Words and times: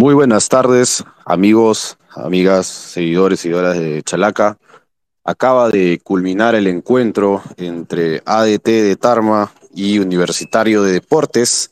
Muy 0.00 0.14
buenas 0.14 0.48
tardes, 0.48 1.04
amigos, 1.26 1.98
amigas, 2.16 2.66
seguidores, 2.66 3.40
seguidoras 3.40 3.76
de 3.76 4.02
Chalaca. 4.02 4.56
Acaba 5.24 5.68
de 5.68 6.00
culminar 6.02 6.54
el 6.54 6.68
encuentro 6.68 7.42
entre 7.58 8.22
ADT 8.24 8.64
de 8.64 8.96
Tarma 8.96 9.52
y 9.74 9.98
Universitario 9.98 10.82
de 10.82 10.92
Deportes, 10.92 11.70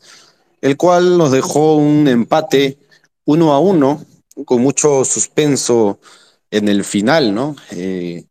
el 0.61 0.77
cual 0.77 1.17
nos 1.17 1.33
dejó 1.33 1.77
un 1.77 2.07
empate 2.07 2.77
uno 3.25 3.55
a 3.55 3.61
uno, 3.61 4.05
con 4.45 4.61
mucho 4.61 5.07
suspenso 5.07 5.99
en 6.51 6.69
el 6.69 6.85
final, 6.85 7.35
¿no? 7.35 7.57
Eh, 7.71 8.27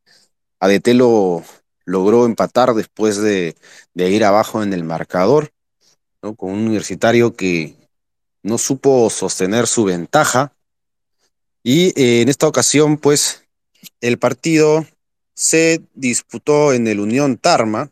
ADT 0.60 0.89
lo 0.89 1.43
logró 1.86 2.28
empatar 2.28 2.75
después 2.75 3.18
de, 3.18 3.56
de 3.96 4.11
ir 4.11 4.25
abajo 4.25 4.61
en 4.61 4.74
el 4.74 4.84
marcador, 4.84 5.50
¿no? 6.21 6.36
Con 6.36 6.52
un 6.52 6.68
universitario 6.68 7.36
que 7.36 7.86
no 8.47 8.57
supo 8.57 9.10
sostener 9.10 9.68
su 9.68 9.83
ventaja 9.83 10.54
y 11.64 11.88
eh, 12.01 12.21
en 12.21 12.29
esta 12.29 12.47
ocasión 12.47 12.97
pues 12.97 13.43
el 14.01 14.18
partido 14.18 14.86
se 15.33 15.82
disputó 15.93 16.74
en 16.74 16.88
el 16.88 17.00
Unión 17.00 17.38
Tarma, 17.38 17.91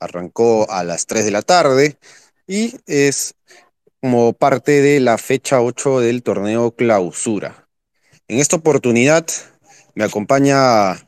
arrancó 0.00 0.70
a 0.70 0.84
las 0.84 1.06
3 1.06 1.24
de 1.24 1.30
la 1.30 1.42
tarde 1.42 1.96
y 2.46 2.76
es 2.86 3.34
como 4.00 4.34
parte 4.34 4.82
de 4.82 5.00
la 5.00 5.16
fecha 5.16 5.62
8 5.62 6.00
del 6.00 6.22
torneo 6.22 6.72
clausura. 6.72 7.68
En 8.28 8.38
esta 8.38 8.56
oportunidad 8.56 9.26
me 9.94 10.04
acompaña 10.04 11.06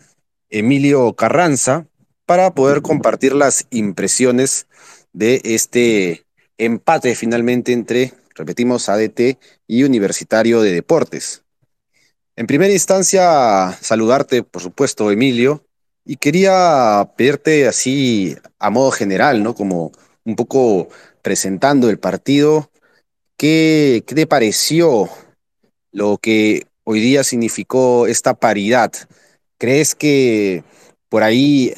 Emilio 0.48 1.12
Carranza 1.14 1.86
para 2.24 2.54
poder 2.54 2.82
compartir 2.82 3.34
las 3.34 3.66
impresiones 3.70 4.66
de 5.12 5.40
este 5.44 6.24
empate 6.58 7.14
finalmente 7.14 7.72
entre 7.72 8.14
repetimos, 8.36 8.88
ADT 8.88 9.38
y 9.66 9.82
Universitario 9.82 10.60
de 10.60 10.72
Deportes. 10.72 11.42
En 12.36 12.46
primera 12.46 12.72
instancia, 12.72 13.72
saludarte, 13.80 14.42
por 14.42 14.62
supuesto, 14.62 15.10
Emilio, 15.10 15.64
y 16.04 16.16
quería 16.16 17.10
pedirte 17.16 17.66
así 17.66 18.36
a 18.58 18.70
modo 18.70 18.90
general, 18.90 19.42
¿no? 19.42 19.54
Como 19.54 19.90
un 20.24 20.36
poco 20.36 20.88
presentando 21.22 21.90
el 21.90 21.98
partido, 21.98 22.70
¿qué, 23.36 24.04
qué 24.06 24.14
te 24.14 24.26
pareció 24.26 25.08
lo 25.92 26.18
que 26.18 26.66
hoy 26.84 27.00
día 27.00 27.24
significó 27.24 28.06
esta 28.06 28.34
paridad? 28.34 28.92
¿Crees 29.58 29.94
que 29.94 30.62
por 31.08 31.22
ahí 31.22 31.74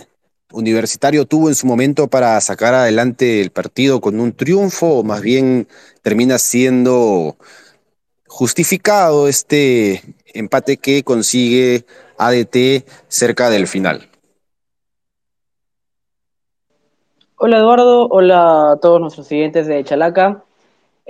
Universitario 0.52 1.26
tuvo 1.26 1.48
en 1.48 1.54
su 1.54 1.66
momento 1.66 2.08
para 2.08 2.40
sacar 2.40 2.74
adelante 2.74 3.40
el 3.40 3.50
partido 3.50 4.00
con 4.00 4.18
un 4.18 4.32
triunfo 4.32 5.00
o 5.00 5.04
más 5.04 5.20
bien 5.20 5.68
termina 6.02 6.38
siendo 6.38 7.36
justificado 8.26 9.28
este 9.28 10.02
empate 10.32 10.78
que 10.78 11.02
consigue 11.02 11.84
ADT 12.16 12.84
cerca 13.08 13.50
del 13.50 13.66
final? 13.66 14.08
Hola 17.36 17.58
Eduardo, 17.58 18.08
hola 18.08 18.72
a 18.72 18.76
todos 18.80 19.00
nuestros 19.00 19.26
siguientes 19.26 19.66
de 19.66 19.84
Chalaca. 19.84 20.44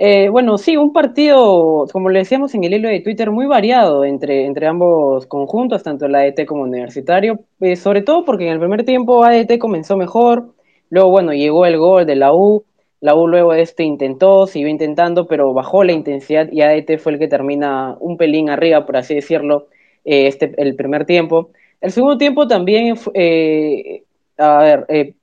Eh, 0.01 0.29
bueno, 0.29 0.57
sí, 0.57 0.77
un 0.77 0.93
partido, 0.93 1.85
como 1.91 2.09
le 2.09 2.19
decíamos 2.19 2.55
en 2.55 2.63
el 2.63 2.73
hilo 2.73 2.87
de 2.87 3.01
Twitter, 3.01 3.31
muy 3.31 3.47
variado 3.47 4.05
entre, 4.05 4.45
entre 4.45 4.65
ambos 4.65 5.27
conjuntos, 5.27 5.83
tanto 5.83 6.05
el 6.05 6.15
ADT 6.15 6.45
como 6.45 6.63
Universitario, 6.63 7.41
eh, 7.59 7.75
sobre 7.75 8.01
todo 8.01 8.23
porque 8.23 8.45
en 8.45 8.53
el 8.53 8.59
primer 8.59 8.85
tiempo 8.85 9.25
ADT 9.25 9.59
comenzó 9.59 9.97
mejor, 9.97 10.53
luego, 10.89 11.09
bueno, 11.09 11.33
llegó 11.33 11.65
el 11.65 11.77
gol 11.77 12.05
de 12.05 12.15
la 12.15 12.33
U, 12.33 12.63
la 13.01 13.13
U 13.13 13.27
luego 13.27 13.51
de 13.51 13.61
este 13.61 13.83
intentó, 13.83 14.47
siguió 14.47 14.69
intentando, 14.69 15.27
pero 15.27 15.53
bajó 15.53 15.83
la 15.83 15.91
intensidad 15.91 16.49
y 16.49 16.61
ADT 16.61 16.97
fue 16.97 17.13
el 17.13 17.19
que 17.19 17.27
termina 17.27 17.97
un 17.99 18.15
pelín 18.15 18.49
arriba, 18.49 18.85
por 18.85 18.95
así 18.95 19.15
decirlo, 19.15 19.67
eh, 20.05 20.27
este, 20.27 20.53
el 20.57 20.75
primer 20.75 21.05
tiempo. 21.05 21.49
El 21.81 21.91
segundo 21.91 22.17
tiempo 22.17 22.47
también, 22.47 22.95
eh, 23.15 24.03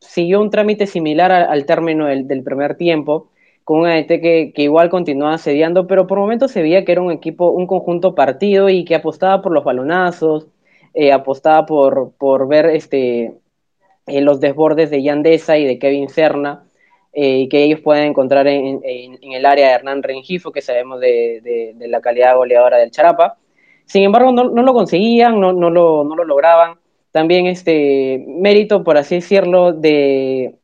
siguió 0.01 0.41
un 0.43 0.51
trámite 0.51 0.87
similar 0.87 1.33
al, 1.33 1.65
término 1.65 2.07
del 2.07 2.43
primer 2.43 2.77
tiempo 2.77 3.31
con 3.67 3.81
un 3.81 3.89
ADT 3.89 4.21
que, 4.21 4.53
que, 4.55 4.63
igual 4.63 4.91
continuaba 4.91 5.35
asediando, 5.35 5.89
pero 5.89 6.07
por 6.07 6.21
momentos 6.21 6.53
se 6.53 6.63
veía 6.63 6.85
que 6.85 6.93
era 6.93 7.03
un 7.03 7.11
equipo, 7.11 7.51
un 7.51 7.67
conjunto 7.67 8.15
partido 8.15 8.69
y 8.69 8.85
que 8.85 8.95
apostaba 8.95 9.43
por 9.43 9.51
los 9.51 9.65
balonazos, 9.65 10.47
eh, 10.95 11.11
apostaba 11.13 11.67
por, 11.67 12.13
por 12.13 12.47
ver 12.47 12.67
este, 12.67 13.35
eh, 14.07 14.21
los 14.21 14.39
desbordes 14.39 14.91
de 14.91 15.03
Yandesa 15.03 15.59
y 15.59 15.65
de 15.65 15.81
Kevin 15.81 16.09
Serna, 16.09 16.63
eh, 17.13 17.39
y 17.41 17.49
que 17.49 17.65
ellos 17.65 17.81
pueden 17.81 18.05
encontrar 18.05 18.47
en, 18.47 18.83
en, 18.85 19.19
en, 19.21 19.33
el 19.33 19.45
área 19.45 19.67
de 19.67 19.75
Hernán 19.75 20.05
Rengifo, 20.05 20.53
que 20.53 20.63
sabemos 20.63 21.01
de, 21.01 21.41
de, 21.43 21.73
de, 21.75 21.89
la 21.89 22.01
calidad 22.01 22.37
goleadora 22.37 22.77
del 22.77 22.93
Charapa. 22.93 23.37
Sin 23.85 24.05
embargo, 24.05 24.31
no, 24.31 24.45
no 24.45 24.63
lo 24.63 24.75
conseguían, 24.75 25.41
no, 25.41 25.53
no, 25.53 25.71
lo, 25.71 26.05
no 26.05 26.15
lo 26.15 26.23
lograban. 26.23 26.79
También 27.11 27.49
este 27.49 28.25
mérito, 28.29 28.85
por 28.85 28.97
así 28.97 29.17
decirlo, 29.17 29.73
de, 29.73 30.55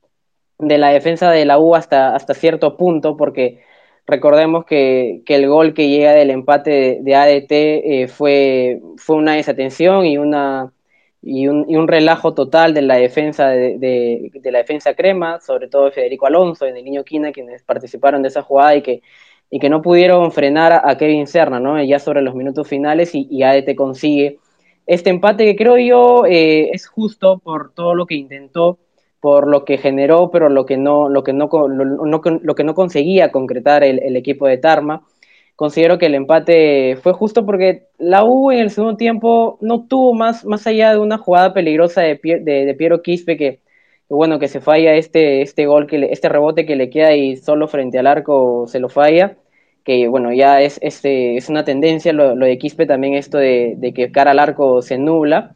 de 0.63 0.79
la 0.79 0.91
defensa 0.91 1.31
de 1.31 1.45
la 1.45 1.59
U 1.59 1.75
hasta, 1.75 2.15
hasta 2.15 2.35
cierto 2.35 2.77
punto, 2.77 3.17
porque 3.17 3.61
recordemos 4.07 4.65
que, 4.65 5.23
que 5.27 5.35
el 5.35 5.49
gol 5.49 5.75
que 5.75 5.89
llega 5.89 6.13
del 6.13 6.31
empate 6.31 6.71
de, 6.71 6.99
de 7.03 7.15
ADT 7.15 7.53
eh, 7.53 8.09
fue, 8.09 8.81
fue 8.97 9.17
una 9.17 9.35
desatención 9.35 10.07
y, 10.07 10.19
una, 10.19 10.73
y, 11.21 11.49
un, 11.49 11.67
y 11.69 11.77
un 11.77 11.89
relajo 11.89 12.35
total 12.35 12.75
de 12.75 12.83
la 12.83 12.97
defensa 12.97 13.49
de, 13.49 13.79
de, 13.79 14.31
de, 14.35 14.53
la 14.53 14.59
defensa 14.59 14.95
crema, 14.95 15.41
sobre 15.41 15.69
todo 15.69 15.91
Federico 15.91 16.27
Alonso 16.27 16.67
y 16.67 16.73
de 16.73 16.83
Niño 16.83 17.05
Quina, 17.05 17.33
quienes 17.33 17.63
participaron 17.63 18.23
de 18.23 18.29
esa 18.29 18.43
jugada 18.43 18.77
y 18.77 18.83
que, 18.83 19.03
y 19.51 19.59
que 19.59 19.69
no 19.69 19.83
pudieron 19.83 20.33
frenar 20.33 20.81
a, 20.85 20.97
Kevin 20.97 21.27
Serna, 21.27 21.61
¿no? 21.61 21.83
ya 21.83 21.99
sobre 21.99 22.23
los 22.23 22.35
minutos 22.35 22.69
finales 22.69 23.15
y, 23.15 23.27
y 23.31 23.43
ADT 23.43 23.75
consigue 23.75 24.39
este 24.87 25.11
empate 25.11 25.45
que 25.45 25.57
creo 25.57 25.79
yo 25.79 26.27
eh, 26.27 26.71
es 26.73 26.87
justo 26.87 27.39
por 27.39 27.73
todo 27.73 27.95
lo 27.95 28.07
que 28.07 28.15
intentó 28.15 28.79
por 29.23 29.47
lo 29.47 29.65
que 29.65 29.79
generó, 29.79 30.33
pero 30.33 30.49
lo 30.49 30.67
que 30.67 30.77
no, 30.77 31.09
lo 31.09 31.23
que 31.23 31.33
no, 31.33 31.49
lo, 31.49 32.55
que 32.57 32.65
no 32.65 32.75
conseguía 32.75 33.31
concretar 33.31 33.85
el, 33.85 34.17
equipo 34.17 34.49
de 34.49 34.59
Tarma. 34.59 35.07
Considero 35.55 35.97
que 35.99 36.07
el 36.07 36.17
empate 36.17 36.97
fue 36.97 37.13
justo 37.13 37.47
porque 37.47 37.85
la 37.99 38.25
U 38.25 38.51
en 38.51 38.59
el 38.59 38.71
segundo 38.71 38.97
tiempo 38.97 39.59
no 39.61 39.87
tuvo 39.87 40.13
más, 40.13 40.45
más 40.45 40.67
allá 40.67 40.91
de 40.91 40.99
una 40.99 41.19
jugada 41.19 41.55
peligrosa 41.55 42.03
de, 42.03 42.19
de, 42.21 42.75
Piero 42.77 43.01
Quispe 43.03 43.37
que, 43.37 43.61
bueno, 44.09 44.41
que 44.41 44.49
se 44.49 44.61
falla 44.61 44.95
este, 44.97 45.43
este 45.43 45.67
gol, 45.67 45.87
que 45.87 46.09
este 46.11 46.29
rebote 46.29 46.67
que 46.67 46.75
le 46.75 46.91
queda 46.91 47.15
y 47.15 47.37
solo 47.37 47.69
frente 47.69 48.01
al 48.01 48.09
arco 48.09 48.67
se 48.67 48.81
lo 48.81 48.89
falla, 48.89 49.37
que 49.85 50.09
bueno, 50.09 50.33
ya 50.33 50.61
es, 50.63 50.81
este, 50.83 51.37
es 51.37 51.49
una 51.49 51.65
tendencia 51.65 52.13
lo, 52.13 52.35
lo 52.35 52.47
de 52.47 52.59
Quispe 52.59 52.87
también 52.87 53.15
esto 53.15 53.39
de, 53.39 53.75
de 53.77 53.95
que 53.95 54.11
cara 54.11 54.33
al 54.33 54.41
arco 54.41 54.83
se 54.83 54.99
nubla 54.99 55.55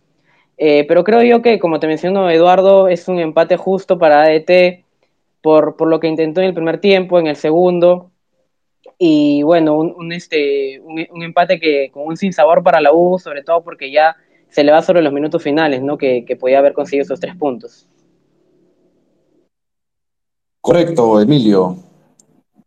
eh, 0.56 0.84
pero 0.88 1.04
creo 1.04 1.22
yo 1.22 1.42
que, 1.42 1.58
como 1.58 1.78
te 1.80 1.86
mencionó 1.86 2.30
Eduardo, 2.30 2.88
es 2.88 3.08
un 3.08 3.18
empate 3.18 3.56
justo 3.56 3.98
para 3.98 4.22
ADT 4.22 4.84
por, 5.42 5.76
por, 5.76 5.88
lo 5.88 6.00
que 6.00 6.08
intentó 6.08 6.40
en 6.40 6.48
el 6.48 6.54
primer 6.54 6.80
tiempo, 6.80 7.18
en 7.18 7.26
el 7.26 7.36
segundo. 7.36 8.10
Y 8.98 9.42
bueno, 9.42 9.76
un, 9.78 10.12
este, 10.12 10.80
un, 10.80 11.06
un, 11.10 11.22
empate 11.22 11.60
que 11.60 11.90
con 11.92 12.06
un 12.06 12.16
sinsabor 12.16 12.62
para 12.62 12.80
la 12.80 12.92
U, 12.92 13.18
sobre 13.18 13.42
todo 13.42 13.62
porque 13.62 13.90
ya 13.90 14.16
se 14.48 14.64
le 14.64 14.72
va 14.72 14.80
sobre 14.80 15.02
los 15.02 15.12
minutos 15.12 15.42
finales, 15.42 15.82
¿no? 15.82 15.98
Que, 15.98 16.24
que 16.24 16.36
podía 16.36 16.58
haber 16.58 16.72
conseguido 16.72 17.04
esos 17.04 17.20
tres 17.20 17.36
puntos. 17.36 17.86
Correcto, 20.62 21.20
Emilio. 21.20 21.76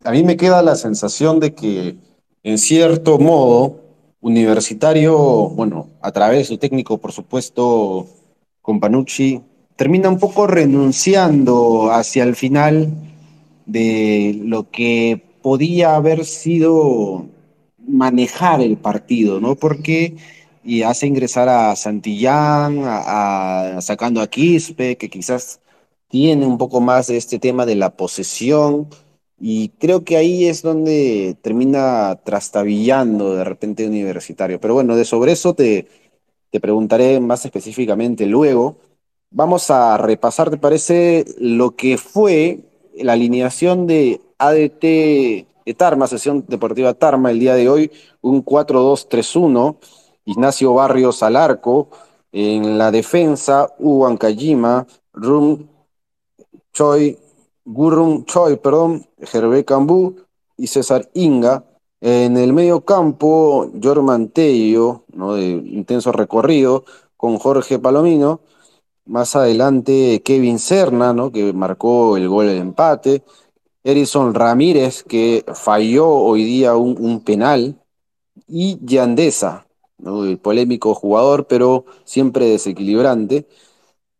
A 0.04 0.12
mí 0.12 0.22
me 0.22 0.36
queda 0.36 0.62
la 0.62 0.76
sensación 0.76 1.40
de 1.40 1.54
que, 1.54 1.96
en 2.44 2.58
cierto 2.58 3.18
modo, 3.18 3.79
Universitario, 4.20 5.16
bueno, 5.50 5.88
a 6.00 6.12
través 6.12 6.38
de 6.38 6.44
su 6.44 6.58
técnico, 6.58 6.98
por 6.98 7.12
supuesto, 7.12 8.06
con 8.60 8.80
Panucci, 8.80 9.40
termina 9.76 10.08
un 10.08 10.18
poco 10.18 10.46
renunciando 10.46 11.90
hacia 11.90 12.24
el 12.24 12.36
final 12.36 12.90
de 13.66 14.38
lo 14.44 14.70
que 14.70 15.22
podía 15.42 15.96
haber 15.96 16.24
sido 16.24 17.26
manejar 17.78 18.60
el 18.60 18.76
partido, 18.76 19.40
¿no? 19.40 19.56
Porque 19.56 20.16
y 20.62 20.82
hace 20.82 21.06
ingresar 21.06 21.48
a 21.48 21.74
Santillán, 21.76 22.82
a, 22.84 23.78
sacando 23.80 24.20
a 24.20 24.26
Quispe, 24.28 24.96
que 24.96 25.08
quizás 25.08 25.60
tiene 26.08 26.46
un 26.46 26.58
poco 26.58 26.80
más 26.80 27.06
de 27.06 27.16
este 27.16 27.38
tema 27.38 27.66
de 27.66 27.76
la 27.76 27.90
posesión, 27.96 28.88
y 29.40 29.70
creo 29.70 30.04
que 30.04 30.16
ahí 30.18 30.46
es 30.46 30.62
donde 30.62 31.36
termina 31.42 32.16
trastabillando 32.24 33.34
de 33.36 33.44
repente 33.44 33.86
universitario. 33.86 34.60
Pero 34.60 34.74
bueno, 34.74 34.96
de 34.96 35.04
sobre 35.06 35.32
eso 35.32 35.54
te, 35.54 35.88
te 36.50 36.60
preguntaré 36.60 37.20
más 37.20 37.44
específicamente 37.46 38.26
luego. 38.26 38.76
Vamos 39.30 39.70
a 39.70 39.96
repasar, 39.96 40.50
¿te 40.50 40.58
parece? 40.58 41.24
Lo 41.38 41.76
que 41.76 41.96
fue 41.98 42.60
la 42.94 43.14
alineación 43.14 43.86
de 43.86 44.20
ADT 44.38 45.46
Tarma, 45.76 46.06
sesión 46.06 46.44
deportiva 46.48 46.94
Tarma, 46.94 47.30
el 47.30 47.38
día 47.38 47.54
de 47.54 47.68
hoy, 47.68 47.90
un 48.20 48.44
4-2-3-1. 48.44 49.76
Ignacio 50.24 50.74
Barrios 50.74 51.22
al 51.22 51.36
arco. 51.36 51.88
En 52.32 52.78
la 52.78 52.90
defensa, 52.90 53.72
Hugo 53.78 54.06
Ancayima, 54.06 54.86
Rum 55.12 55.66
Choi 56.72 57.18
Gurrun 57.64 58.24
Choi, 58.24 58.56
perdón, 58.56 59.06
Hervé 59.18 59.64
Cambú 59.64 60.16
y 60.56 60.66
César 60.66 61.08
Inga. 61.14 61.64
En 62.00 62.36
el 62.38 62.52
medio 62.54 62.84
campo, 62.84 63.70
Jorman 63.82 64.28
Tello, 64.30 65.04
¿no? 65.12 65.34
de 65.34 65.48
intenso 65.48 66.12
recorrido, 66.12 66.84
con 67.16 67.38
Jorge 67.38 67.78
Palomino. 67.78 68.40
Más 69.04 69.36
adelante, 69.36 70.22
Kevin 70.24 70.58
Serna, 70.58 71.12
¿no? 71.12 71.30
que 71.32 71.52
marcó 71.52 72.16
el 72.16 72.28
gol 72.28 72.46
del 72.46 72.58
empate. 72.58 73.22
Erison 73.84 74.34
Ramírez, 74.34 75.02
que 75.02 75.44
falló 75.54 76.08
hoy 76.08 76.44
día 76.44 76.76
un, 76.76 76.96
un 76.98 77.20
penal. 77.20 77.76
Y 78.46 78.78
Yandesa, 78.82 79.66
¿no? 79.98 80.24
el 80.24 80.38
polémico 80.38 80.94
jugador, 80.94 81.46
pero 81.46 81.84
siempre 82.04 82.46
desequilibrante. 82.46 83.46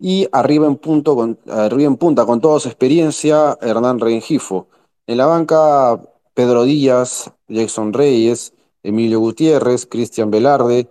Y 0.02 0.26
arriba 0.32 0.66
en, 0.66 0.76
punto 0.76 1.14
con, 1.14 1.38
arriba 1.46 1.84
en 1.84 1.96
punta, 1.98 2.24
con 2.24 2.40
toda 2.40 2.58
su 2.58 2.68
experiencia, 2.68 3.58
Hernán 3.60 4.00
Rengifo. 4.00 4.66
En 5.06 5.18
la 5.18 5.26
banca, 5.26 6.00
Pedro 6.32 6.64
Díaz, 6.64 7.30
Jackson 7.48 7.92
Reyes, 7.92 8.54
Emilio 8.82 9.20
Gutiérrez, 9.20 9.86
Cristian 9.86 10.30
Velarde, 10.30 10.88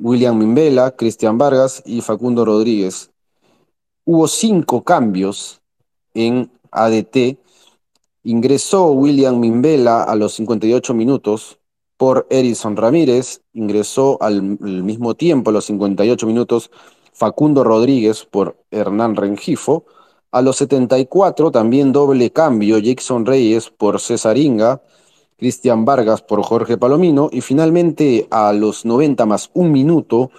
William 0.00 0.36
Mimbela, 0.36 0.90
Cristian 0.90 1.38
Vargas 1.38 1.82
y 1.86 2.00
Facundo 2.00 2.44
Rodríguez. 2.44 3.10
Hubo 4.04 4.26
cinco 4.26 4.82
cambios 4.82 5.60
en 6.12 6.50
ADT. 6.72 7.38
Ingresó 8.24 8.90
William 8.92 9.38
Mimbela 9.38 10.02
a 10.02 10.16
los 10.16 10.34
58 10.34 10.92
minutos 10.94 11.58
por 11.96 12.26
Erison 12.30 12.76
Ramírez. 12.76 13.42
Ingresó 13.52 14.18
al, 14.20 14.58
al 14.60 14.82
mismo 14.82 15.14
tiempo, 15.14 15.50
a 15.50 15.52
los 15.52 15.66
58 15.66 16.26
minutos, 16.26 16.70
Facundo 17.14 17.64
Rodríguez 17.64 18.26
por 18.26 18.56
Hernán 18.70 19.16
Rengifo. 19.16 19.84
A 20.32 20.42
los 20.42 20.56
74 20.56 21.50
también 21.52 21.92
doble 21.92 22.30
cambio, 22.30 22.78
Jackson 22.78 23.24
Reyes 23.24 23.70
por 23.70 24.00
César 24.00 24.36
Inga, 24.36 24.82
Cristian 25.36 25.84
Vargas 25.84 26.22
por 26.22 26.42
Jorge 26.42 26.76
Palomino 26.76 27.28
y 27.32 27.40
finalmente 27.40 28.26
a 28.30 28.52
los 28.52 28.84
90 28.84 29.26
más 29.26 29.50
un 29.54 29.70
minuto, 29.70 30.30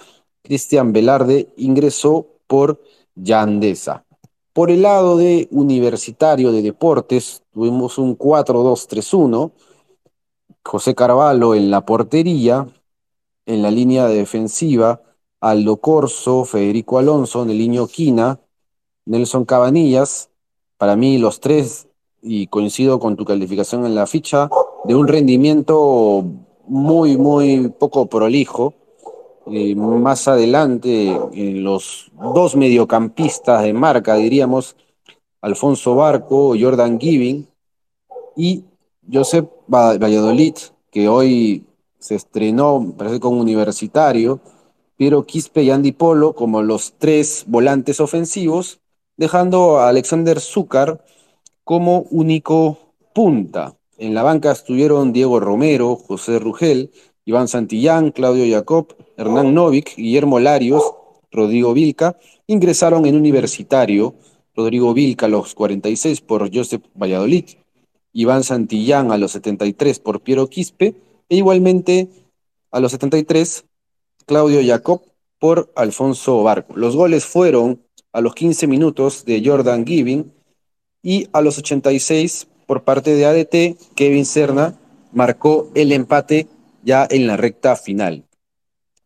Cristian 0.44 0.92
Velarde 0.92 1.48
ingresó 1.56 2.28
por 2.46 2.82
Yandesa. 3.16 4.04
Por 4.52 4.70
el 4.70 4.82
lado 4.82 5.18
de 5.18 5.48
Universitario 5.52 6.52
de 6.52 6.62
Deportes 6.62 7.44
tuvimos 7.54 7.98
un 7.98 8.18
4-2-3-1, 8.18 9.52
José 10.64 10.94
Carvalho 10.94 11.56
en 11.56 11.72
la 11.72 11.86
portería, 11.86 12.68
en 13.46 13.62
la 13.62 13.72
línea 13.72 14.08
defensiva, 14.08 15.02
Aldo 15.42 15.78
Corso, 15.78 16.46
Federico 16.46 16.98
Alonso, 16.98 17.46
Neliño 17.46 17.88
Quina, 17.88 18.40
Nelson 19.06 19.46
Cabanillas, 19.46 20.30
para 20.78 20.96
mí 20.96 21.18
los 21.18 21.40
tres, 21.40 21.88
y 22.22 22.48
coincido 22.48 23.00
con 23.00 23.16
tu 23.16 23.24
calificación 23.24 23.86
en 23.86 23.96
la 23.96 24.08
ficha, 24.08 24.50
de 24.84 24.96
un 24.96 25.08
rendimiento 25.08 26.26
muy, 26.68 27.18
muy 27.18 27.70
poco 27.70 28.08
prolijo. 28.08 28.74
Eh, 29.48 29.76
más 29.76 30.28
adelante, 30.28 31.20
los 31.34 32.12
dos 32.34 32.56
mediocampistas 32.56 33.62
de 33.62 33.74
marca, 33.74 34.16
diríamos, 34.16 34.76
Alfonso 35.42 35.94
Barco, 35.94 36.56
Jordan 36.60 37.00
Giving 37.00 37.48
y 38.36 38.64
Josep 39.12 39.48
Valladolid, 39.68 40.56
que 40.90 41.08
hoy 41.08 41.64
se 42.00 42.16
estrenó, 42.16 42.94
parece 42.98 43.20
como 43.20 43.40
universitario, 43.40 44.40
Piero 44.98 45.26
Quispe 45.26 45.64
y 45.64 45.72
Andy 45.72 45.92
Polo 45.92 46.34
como 46.34 46.62
los 46.62 46.94
tres 46.98 47.44
volantes 47.48 48.00
ofensivos, 48.00 48.80
dejando 49.18 49.78
a 49.80 49.90
Alexander 49.90 50.40
Zúcar 50.40 51.04
como 51.64 52.06
único 52.12 52.78
punta. 53.14 53.76
En 53.98 54.14
la 54.14 54.24
banca 54.24 54.52
estuvieron 54.52 55.14
Diego 55.14 55.40
Romero, 55.40 55.96
José 55.96 56.40
Rugel, 56.40 56.92
Iván 57.26 57.48
Santillán, 57.48 58.12
Claudio 58.12 58.46
Jacob, 58.54 58.96
Hernán 59.18 59.54
Novik, 59.54 59.96
Guillermo 59.96 60.40
Larios, 60.40 60.84
Rodrigo 61.32 61.74
Vilca. 61.74 62.18
Ingresaron 62.48 63.06
en 63.06 63.16
universitario 63.16 64.16
Rodrigo 64.56 64.94
Vilca 64.94 65.26
a 65.26 65.30
los 65.30 65.56
46 65.56 66.22
por 66.22 66.54
Joseph 66.54 66.84
Valladolid, 66.94 67.46
Iván 68.14 68.44
Santillán 68.44 69.12
a 69.12 69.18
los 69.18 69.34
73 69.34 70.00
por 70.00 70.22
Piero 70.22 70.48
Quispe 70.48 70.96
e 71.28 71.36
igualmente 71.36 72.08
a 72.72 72.80
los 72.80 72.92
73 72.92 73.66
Claudio 74.26 74.62
Jacob 74.66 75.02
por 75.40 75.72
Alfonso 75.76 76.44
Barco. 76.44 76.76
Los 76.76 76.96
goles 76.96 77.26
fueron 77.26 77.82
a 78.12 78.22
los 78.22 78.34
15 78.34 78.68
minutos 78.68 79.26
de 79.26 79.42
Jordan 79.46 79.86
Giving 79.86 80.34
y 81.04 81.28
a 81.34 81.42
los 81.42 81.58
86 81.58 82.48
por 82.66 82.84
parte 82.84 83.16
de 83.16 83.26
ADT, 83.26 83.78
Kevin 83.96 84.26
Serna 84.26 84.76
marcó 85.12 85.70
el 85.76 85.92
empate 85.92 86.48
ya 86.84 87.08
en 87.10 87.28
la 87.28 87.38
recta 87.38 87.76
final. 87.76 88.24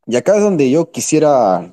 Y 0.06 0.16
acá 0.16 0.38
es 0.38 0.42
donde 0.42 0.70
yo 0.72 0.92
quisiera 0.92 1.72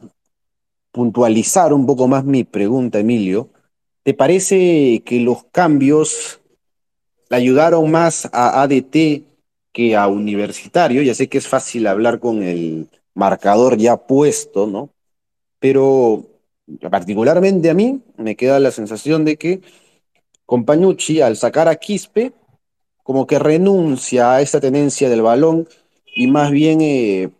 puntualizar 0.90 1.72
un 1.72 1.86
poco 1.86 2.08
más 2.08 2.24
mi 2.24 2.44
pregunta, 2.44 2.98
Emilio. 2.98 3.50
¿Te 4.02 4.14
parece 4.14 5.02
que 5.04 5.20
los 5.20 5.44
cambios 5.52 6.40
le 7.28 7.36
ayudaron 7.36 7.90
más 7.90 8.28
a 8.32 8.62
ADT 8.62 9.22
que 9.72 9.96
a 9.96 10.08
Universitario? 10.08 11.02
Ya 11.02 11.14
sé 11.14 11.28
que 11.28 11.38
es 11.38 11.46
fácil 11.46 11.86
hablar 11.86 12.18
con 12.18 12.42
el 12.42 12.88
marcador 13.16 13.78
ya 13.78 13.96
puesto, 13.96 14.66
¿no? 14.68 14.90
Pero 15.58 16.24
particularmente 16.90 17.70
a 17.70 17.74
mí 17.74 18.02
me 18.16 18.36
queda 18.36 18.60
la 18.60 18.70
sensación 18.70 19.24
de 19.24 19.36
que 19.36 19.62
Compañucci, 20.44 21.20
al 21.20 21.36
sacar 21.36 21.66
a 21.68 21.74
Quispe, 21.74 22.32
como 23.02 23.26
que 23.26 23.38
renuncia 23.38 24.34
a 24.34 24.42
esa 24.42 24.60
tenencia 24.60 25.08
del 25.08 25.22
balón 25.22 25.66
y 26.14 26.28
más 26.28 26.50
bien 26.50 26.80
eh, 26.80 27.30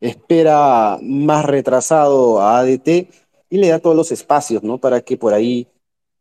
espera 0.00 0.98
más 1.00 1.46
retrasado 1.46 2.40
a 2.42 2.58
ADT 2.58 2.88
y 3.48 3.58
le 3.58 3.68
da 3.68 3.78
todos 3.78 3.96
los 3.96 4.12
espacios, 4.12 4.62
¿no? 4.62 4.78
Para 4.78 5.00
que 5.00 5.16
por 5.16 5.32
ahí 5.34 5.66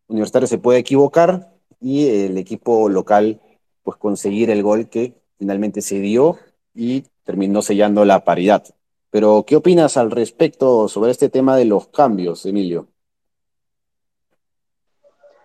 Universitario 0.08 0.48
se 0.48 0.58
pueda 0.58 0.78
equivocar 0.80 1.54
y 1.80 2.08
el 2.08 2.38
equipo 2.38 2.88
local 2.90 3.42
pues 3.84 3.98
conseguir 3.98 4.50
el 4.50 4.62
gol 4.62 4.90
que 4.90 5.14
finalmente 5.38 5.82
se 5.82 6.00
dio 6.00 6.38
y 6.76 7.04
terminó 7.24 7.62
sellando 7.62 8.06
la 8.06 8.24
paridad. 8.24 8.64
Pero, 9.12 9.44
¿qué 9.46 9.58
opinas 9.58 9.98
al 9.98 10.10
respecto 10.10 10.88
sobre 10.88 11.12
este 11.12 11.30
tema 11.30 11.58
de 11.58 11.66
los 11.66 11.90
cambios, 11.90 12.46
Emilio? 12.46 12.88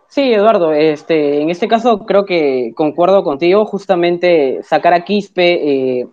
Sí, 0.09 0.33
Eduardo, 0.33 0.73
este, 0.73 1.43
en 1.43 1.51
este 1.51 1.69
caso 1.69 2.07
creo 2.07 2.25
que 2.25 2.73
concuerdo 2.75 3.23
contigo, 3.23 3.67
justamente 3.67 4.63
sacar 4.63 4.95
a 4.95 5.05
Quispe, 5.05 5.53
eh, 5.53 6.07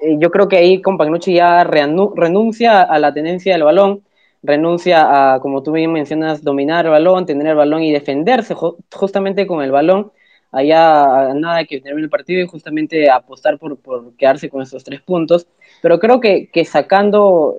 eh, 0.00 0.16
yo 0.18 0.30
creo 0.30 0.48
que 0.48 0.56
ahí 0.56 0.80
Compagnucci 0.80 1.34
ya 1.34 1.62
renuncia 1.64 2.80
a 2.80 2.98
la 2.98 3.12
tenencia 3.12 3.52
del 3.52 3.64
balón, 3.64 4.02
renuncia 4.42 5.34
a, 5.34 5.40
como 5.40 5.62
tú 5.62 5.72
bien 5.72 5.92
mencionas, 5.92 6.42
dominar 6.42 6.86
el 6.86 6.92
balón, 6.92 7.26
tener 7.26 7.48
el 7.48 7.56
balón 7.56 7.82
y 7.82 7.92
defenderse 7.92 8.54
justamente 8.94 9.46
con 9.46 9.62
el 9.62 9.72
balón, 9.72 10.12
allá 10.52 11.34
nada 11.34 11.64
que 11.64 11.80
termine 11.80 12.04
el 12.04 12.10
partido 12.10 12.40
y 12.40 12.46
justamente 12.46 13.10
apostar 13.10 13.58
por, 13.58 13.76
por 13.76 14.16
quedarse 14.16 14.48
con 14.48 14.62
esos 14.62 14.84
tres 14.84 15.02
puntos. 15.02 15.46
Pero 15.82 15.98
creo 15.98 16.20
que, 16.20 16.48
que 16.48 16.64
sacando, 16.64 17.56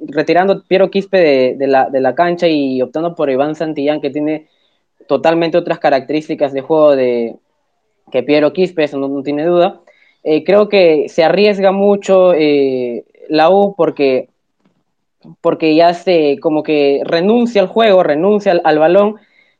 retirando 0.00 0.64
Piero 0.64 0.90
Quispe 0.90 1.18
de, 1.18 1.56
de, 1.56 1.66
la, 1.66 1.88
de 1.90 2.00
la 2.00 2.14
cancha 2.14 2.48
y 2.48 2.82
optando 2.82 3.14
por 3.14 3.30
Iván 3.30 3.54
Santillán, 3.54 4.00
que 4.00 4.10
tiene 4.10 4.48
totalmente 5.06 5.58
otras 5.58 5.78
características 5.78 6.52
de 6.52 6.60
juego 6.60 6.96
de 6.96 7.36
que 8.10 8.22
Piero 8.22 8.52
Quispe, 8.52 8.84
eso 8.84 8.98
no, 8.98 9.08
no 9.08 9.22
tiene 9.22 9.44
duda. 9.44 9.80
Eh, 10.24 10.44
creo 10.44 10.68
que 10.68 11.08
se 11.08 11.24
arriesga 11.24 11.72
mucho 11.72 12.32
eh, 12.34 13.04
la 13.28 13.50
U 13.50 13.74
porque, 13.76 14.28
porque 15.40 15.74
ya 15.74 15.94
se 15.94 16.38
como 16.40 16.62
que 16.62 17.00
renuncia 17.04 17.62
al 17.62 17.68
juego, 17.68 18.02
renuncia 18.02 18.52
al, 18.52 18.60
al 18.64 18.78
balón 18.78 19.16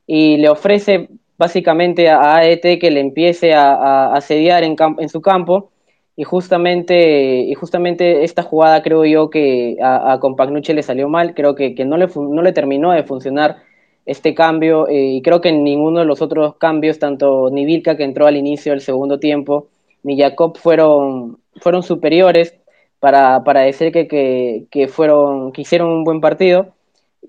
y 0.06 0.37
le 0.37 0.49
ofrece 0.49 1.09
básicamente 1.37 2.09
a 2.09 2.37
AET 2.37 2.78
que 2.78 2.90
le 2.92 3.00
empiece 3.00 3.54
a, 3.54 3.73
a 3.75 4.14
asediar 4.14 4.62
en, 4.62 4.76
en, 4.99 5.09
su 5.09 5.21
campo 5.21 5.72
y 6.16 6.25
justamente, 6.25 7.40
y 7.40 7.54
justamente 7.54 8.25
esta 8.25 8.42
jugada 8.42 8.83
creo 8.83 9.04
yo 9.04 9.31
que 9.31 9.76
a, 9.83 10.19
Compagnucci 10.21 10.73
le 10.75 10.83
salió 10.83 11.09
mal, 11.09 11.35
creo 11.35 11.54
que, 11.54 11.75
que 11.75 11.85
no, 11.85 11.97
le, 11.97 12.09
no 12.14 12.42
le 12.42 12.52
terminó 12.52 12.92
de 12.92 13.02
funcionar 13.04 13.62
este 14.04 14.35
cambio 14.35 14.88
eh, 14.88 15.12
y 15.14 15.23
creo 15.23 15.40
que 15.40 15.50
en 15.50 15.64
ninguno 15.64 16.00
de 16.00 16.07
los 16.07 16.23
otros 16.23 16.57
cambios, 16.57 16.99
tanto 16.99 17.49
ni 17.50 17.64
Vilca 17.64 17.97
que 17.97 18.04
entró 18.04 18.26
al 18.26 18.37
inicio 18.37 18.73
del 18.73 18.81
segundo 18.81 19.19
tiempo, 19.19 19.69
ni 20.02 20.19
Jacob 20.19 20.59
fueron, 20.59 21.38
fueron 21.57 21.83
superiores 21.83 22.54
para, 23.00 23.45
para 23.45 23.61
decir 23.62 23.92
que, 23.92 24.09
que, 24.09 24.66
que, 24.71 24.88
fueron, 24.88 25.52
que 25.52 25.62
hicieron 25.62 25.90
un 25.90 26.04
buen 26.04 26.21
partido. 26.21 26.75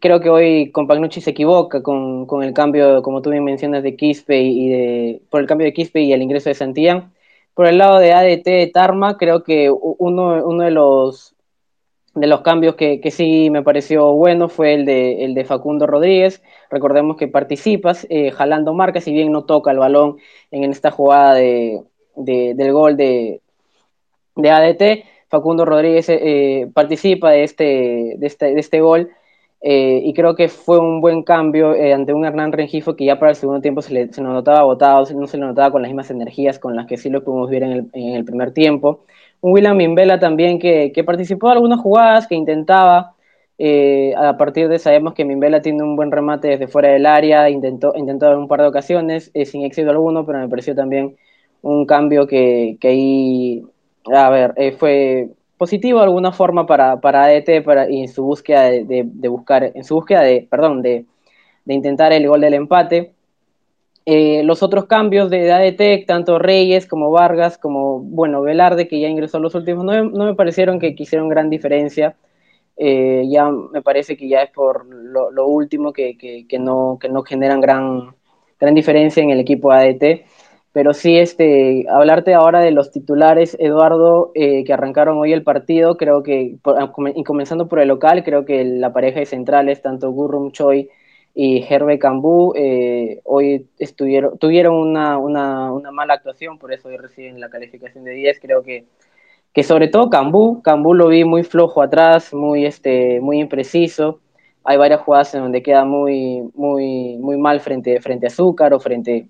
Creo 0.02 0.20
que 0.20 0.30
hoy 0.30 0.72
Compagnucci 0.72 1.22
se 1.22 1.32
equivoca 1.32 1.84
con, 1.84 2.25
con, 2.25 2.44
el 2.44 2.54
cambio, 2.54 3.02
como 3.04 3.22
tú 3.22 3.30
bien 3.30 3.44
mencionas, 3.44 3.84
de 3.84 3.96
Quispe 3.96 4.42
y 4.42 4.70
de, 4.70 5.22
por 5.30 5.42
el 5.42 5.48
cambio 5.48 5.66
de 5.66 5.74
Quispe 5.74 6.02
y 6.02 6.13
el 6.13 6.22
ingreso 6.22 6.50
de 6.50 6.56
Santillán. 6.56 7.13
Por 7.53 7.67
el 7.67 7.77
lado 7.77 8.00
de 8.00 8.13
ADT 8.13 8.45
de 8.45 8.72
Tarma, 8.74 9.17
creo 9.17 9.43
que 9.43 9.69
uno, 9.72 10.45
uno 10.45 10.63
de 10.63 10.72
los 10.72 11.33
de 12.15 12.27
los 12.27 12.41
cambios 12.41 12.75
que, 12.75 13.01
sí 13.12 13.50
me 13.50 13.63
pareció 13.63 14.13
bueno 14.13 14.48
fue 14.48 14.75
el 14.75 14.86
de, 14.86 15.25
el 15.25 15.33
de 15.33 15.45
Facundo 15.45 15.88
Rodríguez. 15.88 16.43
Recordemos 16.69 17.17
que 17.17 17.27
participas 17.27 18.05
eh, 18.10 18.31
jalando 18.31 18.74
marcas, 18.74 19.03
si 19.03 19.12
bien 19.12 19.31
no 19.31 19.45
toca 19.45 19.72
el 19.72 19.79
balón 19.79 20.17
en 20.51 20.69
esta 20.69 20.91
jugada 20.91 21.33
de, 21.33 21.81
de, 22.15 22.53
del 22.55 22.72
gol 22.72 22.98
de, 22.98 23.41
de 24.36 24.50
ADT. 24.51 25.05
Facundo 25.29 25.65
Rodríguez 25.65 26.07
eh, 26.10 26.69
participa 26.75 27.31
de 27.31 27.43
este, 27.43 28.15
de 28.17 28.27
este, 28.27 28.53
de 28.53 28.60
este 28.60 28.81
gol 28.81 29.10
eh, 29.65 30.01
y 30.03 30.13
creo 30.13 30.36
que 30.36 30.50
fue 30.50 30.77
un 30.77 31.00
buen 31.00 31.24
cambio 31.24 31.74
eh, 31.74 31.93
ante 31.93 32.13
un 32.13 32.25
Hernán 32.25 32.51
Rengifo 32.51 32.98
que 32.98 33.05
ya 33.05 33.17
para 33.17 33.32
el 33.32 33.38
segundo 33.38 33.62
tiempo 33.62 33.82
se, 33.82 33.93
le, 33.93 34.12
se 34.12 34.22
nos 34.22 34.34
notaba 34.34 34.60
agotado, 34.60 35.05
no 35.15 35.25
se 35.25 35.38
le 35.38 35.46
notaba 35.46 35.72
con 35.72 35.82
las 35.82 35.89
mismas 35.89 36.12
energías 36.12 36.60
con 36.60 36.75
las 36.75 36.86
que 36.86 36.98
sí 36.98 37.10
lo 37.10 37.24
pudimos 37.24 37.50
ver 37.50 37.63
en 37.63 37.72
el, 37.72 37.89
en 37.93 38.15
el 38.15 38.25
primer 38.25 38.51
tiempo. 38.51 39.05
Un 39.39 39.53
William 39.53 39.77
Mimbela 39.77 40.20
también 40.20 40.60
que, 40.60 40.91
que 40.93 41.03
participó 41.05 41.48
en 41.48 41.53
algunas 41.53 41.79
jugadas, 41.79 42.27
que 42.27 42.36
intentaba, 42.36 43.15
eh, 43.58 44.13
a 44.17 44.38
partir 44.38 44.67
de 44.67 44.79
sabemos 44.79 45.13
que 45.13 45.24
Mimbela 45.24 45.62
tiene 45.62 45.82
un 45.84 45.96
buen 45.96 46.12
remate 46.12 46.50
desde 46.50 46.67
fuera 46.67 46.89
del 46.89 47.05
área, 47.05 47.50
intentó, 47.50 47.93
intentó 47.96 48.32
en 48.34 48.39
un 48.39 48.48
par 48.50 48.62
de 48.62 48.67
ocasiones, 48.67 49.32
sin 49.46 49.63
éxito 49.63 49.91
alguno, 49.91 50.25
pero 50.25 50.39
me 50.39 50.50
pareció 50.50 50.75
también 50.75 51.15
un 51.62 51.86
cambio 51.86 52.27
que, 52.27 52.77
que 52.82 52.88
ahí, 52.89 53.63
a 54.13 54.29
ver, 54.29 54.53
fue 54.77 55.29
positivo 55.63 56.01
alguna 56.01 56.34
forma 56.34 56.65
para, 56.65 57.00
para 57.00 57.24
ADT 57.24 57.63
para, 57.63 57.89
y 57.89 58.01
en 58.01 58.10
su 58.10 58.22
búsqueda 58.22 58.63
de, 58.63 59.29
buscar, 59.29 59.72
en 59.74 59.86
su 59.86 59.96
búsqueda 59.96 60.22
de, 60.22 60.46
perdón, 60.51 60.82
de, 60.82 61.05
de 61.63 61.74
intentar 61.74 62.12
el 62.12 62.27
gol 62.27 62.41
del 62.41 62.53
empate. 62.53 63.13
Eh, 64.05 64.43
los 64.43 64.62
otros 64.62 64.88
cambios 64.88 65.29
de 65.29 65.53
ADT, 65.53 66.05
tanto 66.05 66.38
Reyes 66.38 66.86
como 66.86 67.12
Vargas, 67.12 67.58
como, 67.58 68.01
bueno, 68.01 68.41
Velarde, 68.41 68.89
que 68.89 69.00
ya 69.00 69.08
ingresó 69.08 69.39
los 69.39 69.55
últimos, 69.55 69.86
no, 69.86 70.03
no 70.03 70.25
me 70.25 70.36
parecieron 70.36 70.79
que 70.79 70.96
quisieron 70.96 71.29
gran 71.29 71.50
diferencia. 71.50 72.17
Eh, 72.75 73.24
ya 73.29 73.50
me 73.50 73.82
parece 73.82 74.17
que 74.17 74.27
ya 74.27 74.41
es 74.41 74.51
por 74.51 74.86
lo, 74.86 75.48
último 75.48 75.93
que, 75.93 76.17
que, 76.17 76.46
que, 76.46 76.60
no, 76.60 76.98
que 77.00 77.08
no 77.08 77.24
generan 77.24 77.62
gran, 77.62 78.15
gran 78.60 78.75
diferencia 78.75 79.24
en 79.24 79.29
el 79.29 79.39
equipo 79.39 79.72
ADT. 79.72 80.25
Pero 80.74 80.94
sí, 80.96 81.18
este, 81.20 81.86
hablarte 81.88 82.34
ahora 82.34 82.60
de 82.60 82.72
los 82.72 82.92
titulares, 82.92 83.56
Eduardo, 83.60 84.32
eh, 84.34 84.63
que 84.63 84.74
arrancaron 84.74 85.18
hoy 85.20 85.32
el 85.32 85.44
partido, 85.44 85.98
creo 85.98 86.24
que, 86.24 86.58
por, 86.63 86.77
y 87.15 87.24
comenzando 87.24 87.68
por 87.70 87.80
el 87.80 87.89
local, 87.89 88.24
creo 88.24 88.44
que 88.44 88.65
la 88.65 88.92
pareja 88.92 89.20
de 89.20 89.27
centrales, 89.27 89.84
tanto 89.84 90.12
Gurrum 90.12 90.51
Choi 90.51 90.89
y 91.36 91.63
Herbe 91.70 92.00
Cambú, 92.00 92.53
eh, 92.56 93.22
hoy 93.24 93.68
estuvieron, 93.77 94.39
tuvieron 94.39 94.75
una, 94.75 95.20
una, 95.20 95.72
una, 95.72 95.92
mala 95.92 96.15
actuación, 96.15 96.58
por 96.58 96.74
eso 96.74 96.88
hoy 96.89 96.98
reciben 96.98 97.39
la 97.39 97.50
calificación 97.51 98.03
de 98.03 98.12
10. 98.13 98.39
Creo 98.39 98.63
que, 98.63 98.86
que 99.53 99.63
sobre 99.63 99.89
todo 99.89 100.10
Cambú, 100.10 100.63
Cambú 100.63 100.96
lo 100.96 101.08
vi 101.10 101.24
muy 101.24 101.44
flojo 101.44 101.84
atrás, 101.84 102.34
muy, 102.34 102.65
este, 102.65 103.20
muy 103.22 103.39
impreciso. 103.39 104.22
Hay 104.63 104.77
varias 104.77 105.01
jugadas 105.01 105.36
en 105.36 105.42
donde 105.44 105.62
queda 105.62 105.86
muy, 105.86 106.50
muy, 106.56 107.18
muy 107.18 107.38
mal 107.38 107.60
frente, 107.60 108.00
frente 108.01 108.27
a 108.27 108.30
Azúcar 108.30 108.74
o 108.74 108.80
frente 108.80 109.27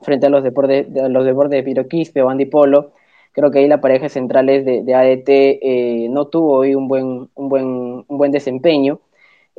frente 0.00 0.26
a 0.26 0.30
los 0.30 0.44
deportes, 0.44 0.86
a 0.96 1.08
los 1.08 1.24
deportes 1.24 1.58
de 1.58 1.62
Piroquispe 1.62 2.22
o 2.22 2.30
Andipolo. 2.30 2.92
Creo 3.32 3.50
que 3.50 3.60
ahí 3.60 3.68
la 3.68 3.80
pareja 3.80 4.08
centrales 4.08 4.64
de, 4.64 4.82
de 4.82 4.94
ADT 4.94 5.28
eh, 5.28 6.08
no 6.10 6.26
tuvo 6.26 6.58
hoy 6.58 6.74
un 6.74 6.88
buen, 6.88 7.28
un 7.34 7.48
buen, 7.48 7.66
un 7.66 8.18
buen 8.18 8.32
desempeño. 8.32 9.00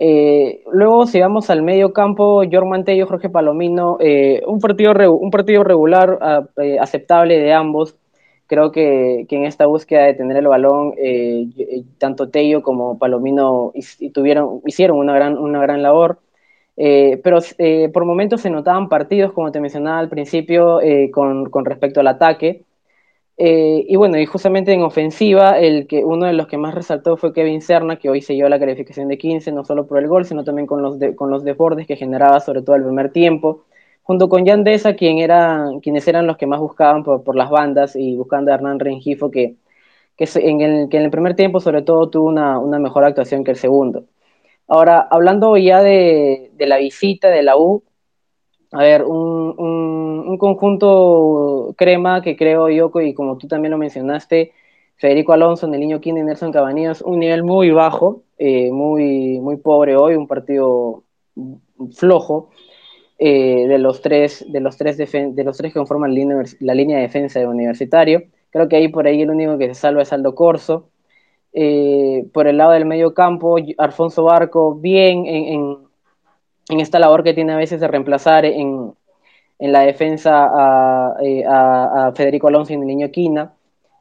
Eh, 0.02 0.64
luego, 0.72 1.06
si 1.08 1.20
vamos 1.20 1.50
al 1.50 1.62
medio 1.62 1.92
campo, 1.92 2.42
Jorman 2.50 2.86
Tello, 2.86 3.06
Jorge 3.06 3.30
Palomino, 3.30 3.98
eh, 4.00 4.42
un, 4.48 4.60
partido 4.62 4.94
un 5.14 5.30
partido 5.30 5.66
regular, 5.66 6.18
a, 6.22 6.48
eh, 6.64 6.80
aceptable 6.80 7.38
de 7.38 7.52
ambos. 7.52 7.98
Creo 8.48 8.72
que, 8.72 9.26
que, 9.28 9.36
en 9.36 9.44
esta 9.46 9.66
búsqueda 9.66 10.06
de 10.06 10.14
tener 10.14 10.38
el 10.38 10.48
balón, 10.48 10.96
tanto 12.00 12.30
Tello 12.30 12.64
como 12.64 12.98
Palomino 12.98 13.72
hicieron 13.76 14.98
una 14.98 15.14
gran, 15.14 15.38
una 15.38 15.62
gran 15.62 15.84
labor. 15.84 16.20
Eh, 16.82 17.20
pero 17.24 17.40
eh, 17.58 17.90
por 17.94 18.06
momentos 18.06 18.42
se 18.42 18.50
notaban 18.50 18.88
partidos, 18.90 19.34
como 19.34 19.52
te 19.52 19.60
mencionaba 19.60 20.00
al 20.00 20.10
principio, 20.10 20.82
eh, 20.82 21.12
con, 21.12 21.50
con, 21.50 21.66
respecto 21.66 22.00
al 22.00 22.08
ataque. 22.08 22.64
y 23.38 23.96
bueno, 23.96 24.18
y 24.18 24.26
justamente 24.26 24.74
en 24.74 24.82
ofensiva, 24.84 25.60
el 25.60 25.88
que, 25.88 26.04
uno 26.06 26.26
de 26.28 26.34
los 26.34 26.48
que 26.48 26.58
más 26.58 26.76
resaltó 26.76 27.18
fue 27.18 27.34
Kevin 27.34 27.62
Serna, 27.62 27.98
que 27.98 28.10
hoy 28.10 28.22
se 28.22 28.36
llevó 28.36 28.50
la 28.50 28.60
calificación 28.60 29.08
de 29.10 29.18
15, 29.18 29.52
no 29.52 29.64
solo 29.66 29.88
por 29.88 30.00
el 30.00 30.08
gol, 30.08 30.26
sino 30.26 30.44
también 30.44 30.68
con 30.68 30.82
los, 30.82 31.00
de, 31.00 31.16
con 31.16 31.30
los 31.30 31.44
desbordes 31.44 31.88
que 31.88 31.96
generaba, 31.98 32.40
sobre 32.42 32.62
todo 32.64 32.76
el 32.76 32.84
primer 32.84 33.12
tiempo, 33.12 33.66
junto 34.04 34.30
con 34.30 34.46
Jan 34.46 34.64
Deza, 34.64 34.96
quien 34.96 35.20
era, 35.20 35.70
quienes 35.82 36.08
eran 36.08 36.28
los 36.28 36.38
que 36.38 36.48
más 36.48 36.60
buscaban 36.60 37.04
por, 37.04 37.24
por 37.24 37.36
las 37.36 37.50
bandas 37.50 37.96
y 37.96 38.16
buscando 38.16 38.52
a 38.52 38.56
Hernán 38.56 38.80
Rengifo, 38.80 39.32
que, 39.32 39.56
que, 40.18 40.26
en 40.36 40.62
el, 40.62 40.90
que 40.90 40.98
en 40.98 41.04
el 41.04 41.12
primer 41.12 41.36
tiempo 41.36 41.60
sobre 41.60 41.82
todo 41.84 42.10
tuvo 42.10 42.28
una, 42.30 42.60
una 42.60 42.80
mejor 42.80 43.04
actuación 43.06 43.44
que 43.44 43.52
el 43.52 43.58
segundo. 43.58 44.06
Ahora, 44.70 45.08
hablando 45.10 45.58
ya 45.58 45.82
de, 45.82 46.52
de, 46.54 46.68
la 46.68 46.78
visita 46.78 47.30
de 47.30 47.44
la 47.44 47.58
U, 47.58 47.84
a 48.72 48.84
ver, 48.84 49.04
un, 49.04 49.56
un, 49.58 50.30
un, 50.30 50.38
conjunto 50.38 51.74
crema 51.76 52.22
que 52.22 52.38
creo 52.38 52.70
yo, 52.70 52.92
y 53.02 53.14
como 53.16 53.38
tú 53.38 53.48
también 53.48 53.72
lo 53.72 53.80
mencionaste, 53.80 54.54
Federico 54.96 55.34
Alonso, 55.34 55.68
Neliño 55.68 56.00
Quinn 56.02 56.18
y 56.18 56.24
Nelson 56.24 56.52
Cabanillas, 56.52 57.02
un 57.02 57.20
nivel 57.20 57.44
muy 57.44 57.72
bajo, 57.72 58.24
eh, 58.38 58.72
muy, 58.72 59.40
muy 59.40 59.58
pobre 59.58 59.96
hoy, 59.96 60.16
un 60.16 60.28
partido 60.28 61.04
flojo 61.96 62.52
eh, 63.18 63.66
de, 63.68 63.78
los 63.80 64.02
tres, 64.02 64.46
de, 64.52 64.60
los 64.60 64.78
tres 64.78 64.98
de 64.98 65.44
los 65.44 65.58
tres 65.58 65.74
que 65.74 65.80
conforman 65.80 66.12
la 66.12 66.16
línea, 66.16 66.44
la 66.60 66.76
línea 66.76 66.98
de 66.98 67.04
defensa 67.04 67.40
de 67.40 67.48
Universitario. 67.48 68.24
Creo 68.52 68.68
que 68.70 68.76
ahí 68.76 68.88
por 68.90 69.08
ahí 69.08 69.22
el 69.22 69.32
único 69.32 69.58
que 69.58 69.68
se 69.70 69.76
salva 69.76 70.04
es 70.04 70.14
Aldo 70.14 70.36
Corso. 70.36 70.90
Eh, 71.62 72.26
por 72.32 72.48
el 72.48 72.56
lado 72.56 72.72
del 72.72 72.86
medio 72.86 73.14
campo, 73.14 73.58
Alfonso 73.78 74.24
Barco 74.24 74.76
bien 74.76 75.26
en, 75.26 75.78
en, 76.70 76.80
esta 76.80 77.00
labor 77.00 77.22
que 77.22 77.34
tiene 77.34 77.52
a 77.52 77.58
veces 77.58 77.82
de 77.82 77.88
reemplazar 77.90 78.46
en, 78.46 78.94
en 79.60 79.72
la 79.74 79.82
defensa 79.82 80.46
a, 80.46 81.16
eh, 81.22 81.44
a, 81.46 82.08
a, 82.08 82.12
Federico 82.14 82.48
Alonso 82.48 82.72
y 82.72 82.78
el 82.78 82.88
niño 82.88 83.12
Quina. 83.12 83.52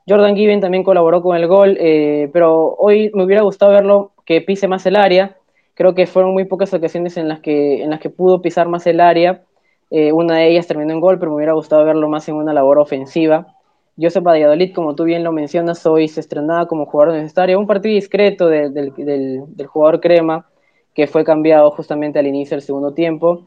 Jordan 0.09 0.37
Given 0.37 0.61
también 0.61 0.85
colaboró 0.85 1.21
con 1.21 1.37
el 1.37 1.49
gol, 1.49 1.77
eh, 1.81 2.31
pero 2.33 2.77
hoy 2.79 3.11
me 3.13 3.25
hubiera 3.25 3.43
gustado 3.43 3.73
verlo 3.73 4.13
que 4.25 4.41
pise 4.41 4.69
más 4.69 4.87
el 4.87 4.95
área. 4.95 5.37
Creo 5.75 5.97
que 5.97 6.07
fueron 6.07 6.35
muy 6.35 6.45
pocas 6.45 6.73
ocasiones 6.73 7.17
en 7.17 7.27
las 7.27 7.41
que, 7.41 7.83
en 7.83 7.91
las 7.91 7.99
que 7.99 8.09
pudo 8.09 8.41
pisar 8.41 8.69
más 8.69 8.87
el 8.87 9.01
área. 9.01 9.43
Eh, 9.91 10.13
una 10.13 10.37
de 10.37 10.49
ellas 10.49 10.69
terminó 10.69 10.93
en 10.93 11.01
gol, 11.01 11.19
pero 11.19 11.33
me 11.33 11.39
hubiera 11.39 11.55
gustado 11.55 11.85
verlo 11.85 12.09
más 12.09 12.29
en 12.29 12.37
una 12.37 12.53
labor 12.53 12.79
ofensiva. 12.79 13.58
Joseph 14.01 14.23
Valladolid, 14.23 14.73
como 14.73 14.95
tú 14.95 15.05
bien 15.05 15.25
lo 15.25 15.33
mencionas, 15.33 15.85
hoy 15.85 16.07
se 16.07 16.21
estrenaba 16.21 16.69
como 16.69 16.87
jugador 16.87 17.15
necesario. 17.15 17.59
Un 17.59 17.67
partido 17.67 17.95
discreto 17.95 18.47
de, 18.47 18.71
de, 18.71 18.93
del, 18.97 19.67
jugador 19.67 20.01
Crema, 20.01 20.47
que 20.95 21.09
fue 21.09 21.25
cambiado 21.25 21.71
justamente 21.73 22.19
al 22.19 22.27
inicio 22.29 22.57
del 22.57 22.63
segundo 22.63 22.95
tiempo. 22.95 23.47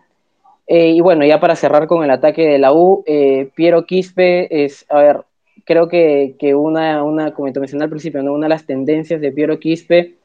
Eh, 0.68 0.90
y 0.90 1.00
bueno, 1.00 1.26
ya 1.26 1.40
para 1.40 1.56
cerrar 1.56 1.88
con 1.88 2.04
el 2.04 2.12
ataque 2.12 2.48
de 2.48 2.58
la 2.58 2.74
U, 2.74 3.04
eh, 3.08 3.50
Piero 3.56 3.86
Quispe 3.86 4.66
es, 4.66 4.86
a 4.90 5.00
ver, 5.00 5.22
creo 5.64 5.88
que, 5.88 6.36
una, 6.56 7.04
una, 7.04 7.34
como 7.34 7.52
te 7.54 7.60
mencioné 7.60 7.86
al 7.86 7.90
principio, 7.90 8.22
¿no? 8.22 8.34
una 8.34 8.46
de 8.46 8.50
las 8.50 8.66
tendencias 8.66 9.22
de 9.22 9.32
Piero 9.32 9.58
Quispe 9.60 10.18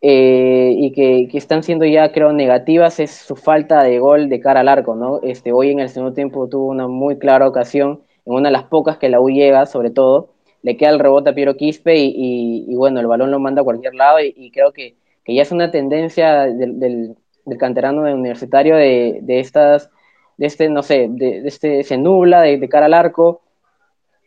eh, 0.00 0.72
y 0.74 0.92
que, 0.92 1.28
que, 1.30 1.38
están 1.38 1.62
siendo 1.62 1.84
ya, 1.84 2.12
creo, 2.12 2.32
negativas 2.32 2.98
es 3.00 3.10
su 3.10 3.36
falta 3.36 3.82
de 3.82 3.98
gol 3.98 4.28
de 4.30 4.40
cara 4.40 4.60
al 4.60 4.68
arco, 4.68 4.94
¿no? 4.94 5.20
Este, 5.22 5.52
hoy 5.52 5.70
en 5.70 5.80
el 5.80 5.88
segundo 5.88 6.14
tiempo 6.14 6.48
tuvo 6.48 6.68
una 6.68 6.88
muy 6.88 7.18
clara 7.18 7.48
ocasión 7.48 8.00
en 8.26 8.34
una 8.34 8.48
de 8.48 8.52
las 8.52 8.64
pocas 8.64 8.98
que 8.98 9.08
la 9.08 9.20
U 9.20 9.30
llega, 9.30 9.66
sobre 9.66 9.90
todo, 9.90 10.30
le 10.62 10.76
queda 10.76 10.90
el 10.90 10.98
rebote 10.98 11.30
a 11.30 11.34
Piero 11.34 11.56
Quispe 11.56 11.94
y, 11.96 12.74
bueno, 12.74 13.00
el 13.00 13.06
balón 13.06 13.30
lo 13.30 13.38
manda 13.38 13.62
a 13.62 13.64
cualquier 13.64 13.94
lado 13.94 14.18
y, 14.20 14.50
creo 14.50 14.72
que, 14.72 14.96
ya 15.26 15.42
es 15.42 15.52
una 15.52 15.70
tendencia 15.70 16.42
del, 16.42 16.78
del, 16.78 17.16
del 17.46 17.58
canterano 17.58 18.02
universitario 18.02 18.76
de, 18.76 19.22
estas, 19.28 19.90
de 20.36 20.46
este, 20.46 20.68
no 20.68 20.82
sé, 20.82 21.06
de, 21.08 21.46
este, 21.46 21.84
se 21.84 21.96
nubla 21.96 22.42
de, 22.42 22.68
cara 22.68 22.86
al 22.86 22.94
arco. 22.94 23.40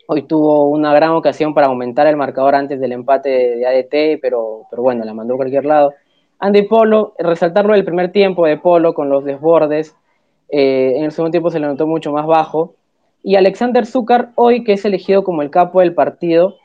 Hoy 0.08 0.24
tuvo 0.24 0.70
una 0.70 0.94
gran 0.94 1.12
ocasión 1.12 1.54
para 1.54 1.68
aumentar 1.68 2.08
el 2.08 2.16
marcador 2.16 2.56
antes 2.56 2.80
del 2.80 2.94
empate 2.94 3.30
de 3.30 3.68
ADT, 3.68 4.22
pero, 4.22 4.64
pero 4.70 4.82
bueno, 4.82 5.06
la 5.06 5.14
mandó 5.14 5.36
a 5.36 5.38
cualquier 5.38 5.66
lado. 5.66 5.94
Andy 6.40 6.64
Polo, 6.64 7.14
resaltarlo 7.20 7.74
del 7.74 7.84
primer 7.84 8.12
tiempo 8.12 8.46
de 8.48 8.58
Polo 8.58 8.94
con 8.94 9.10
los 9.10 9.26
desbordes, 9.26 9.96
eh, 10.48 10.94
en 10.96 11.04
el 11.04 11.12
segundo 11.12 11.32
tiempo 11.32 11.52
se 11.52 11.60
le 11.60 11.68
notó 11.68 11.86
mucho 11.86 12.12
más 12.14 12.26
bajo, 12.26 12.76
y 13.24 13.36
Alexander 13.36 13.86
Zúcar 13.86 14.32
hoy 14.36 14.64
que 14.64 14.74
es 14.74 14.86
elegido 14.86 15.24
como 15.24 15.42
el 15.42 15.50
capo 15.50 15.82
del 15.82 15.94
partido. 15.94 16.58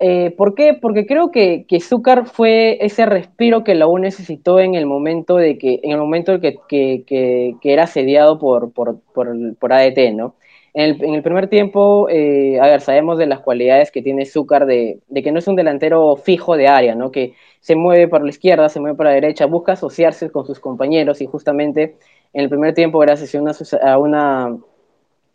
Eh, 0.00 0.32
¿Por 0.36 0.54
qué? 0.54 0.74
Porque 0.74 1.06
creo 1.06 1.30
que, 1.30 1.66
que 1.68 1.80
Zúcar 1.80 2.26
fue 2.26 2.84
ese 2.84 3.06
respiro 3.06 3.62
que 3.64 3.74
la 3.74 3.86
U 3.86 3.98
necesitó 3.98 4.58
en 4.58 4.74
el 4.74 4.86
momento 4.86 5.36
de 5.36 5.56
que, 5.56 5.80
en 5.82 5.92
el 5.92 5.98
momento 5.98 6.40
que, 6.40 6.56
que, 6.68 7.04
que, 7.06 7.72
era 7.72 7.86
sediado 7.86 8.38
por, 8.38 8.72
por, 8.72 8.98
por, 9.12 9.72
ADT, 9.72 10.12
¿no? 10.14 10.34
En 10.74 11.14
el, 11.14 11.22
primer 11.22 11.48
tiempo, 11.48 12.08
eh, 12.10 12.58
a 12.60 12.66
ver, 12.66 12.80
sabemos 12.80 13.16
de 13.16 13.26
las 13.26 13.38
cualidades 13.38 13.92
que 13.92 14.02
tiene 14.02 14.26
Zúcar 14.26 14.66
de, 14.66 14.98
que 15.14 15.30
no 15.30 15.38
es 15.38 15.46
un 15.46 15.54
delantero 15.54 16.16
fijo 16.16 16.56
de 16.56 16.66
área, 16.66 16.96
¿no? 16.96 17.12
Que 17.12 17.34
se 17.60 17.76
mueve 17.76 18.08
para 18.08 18.24
la 18.24 18.30
izquierda, 18.30 18.68
se 18.68 18.80
mueve 18.80 18.96
para 18.96 19.10
la 19.10 19.14
derecha, 19.14 19.46
busca 19.46 19.72
asociarse 19.72 20.30
con 20.30 20.44
sus 20.44 20.58
compañeros 20.58 21.20
y 21.20 21.26
justamente 21.26 21.96
en 22.32 22.42
el 22.42 22.48
primer 22.48 22.74
tiempo, 22.74 22.98
gracias 22.98 23.36
a 23.80 23.98
una 23.98 24.56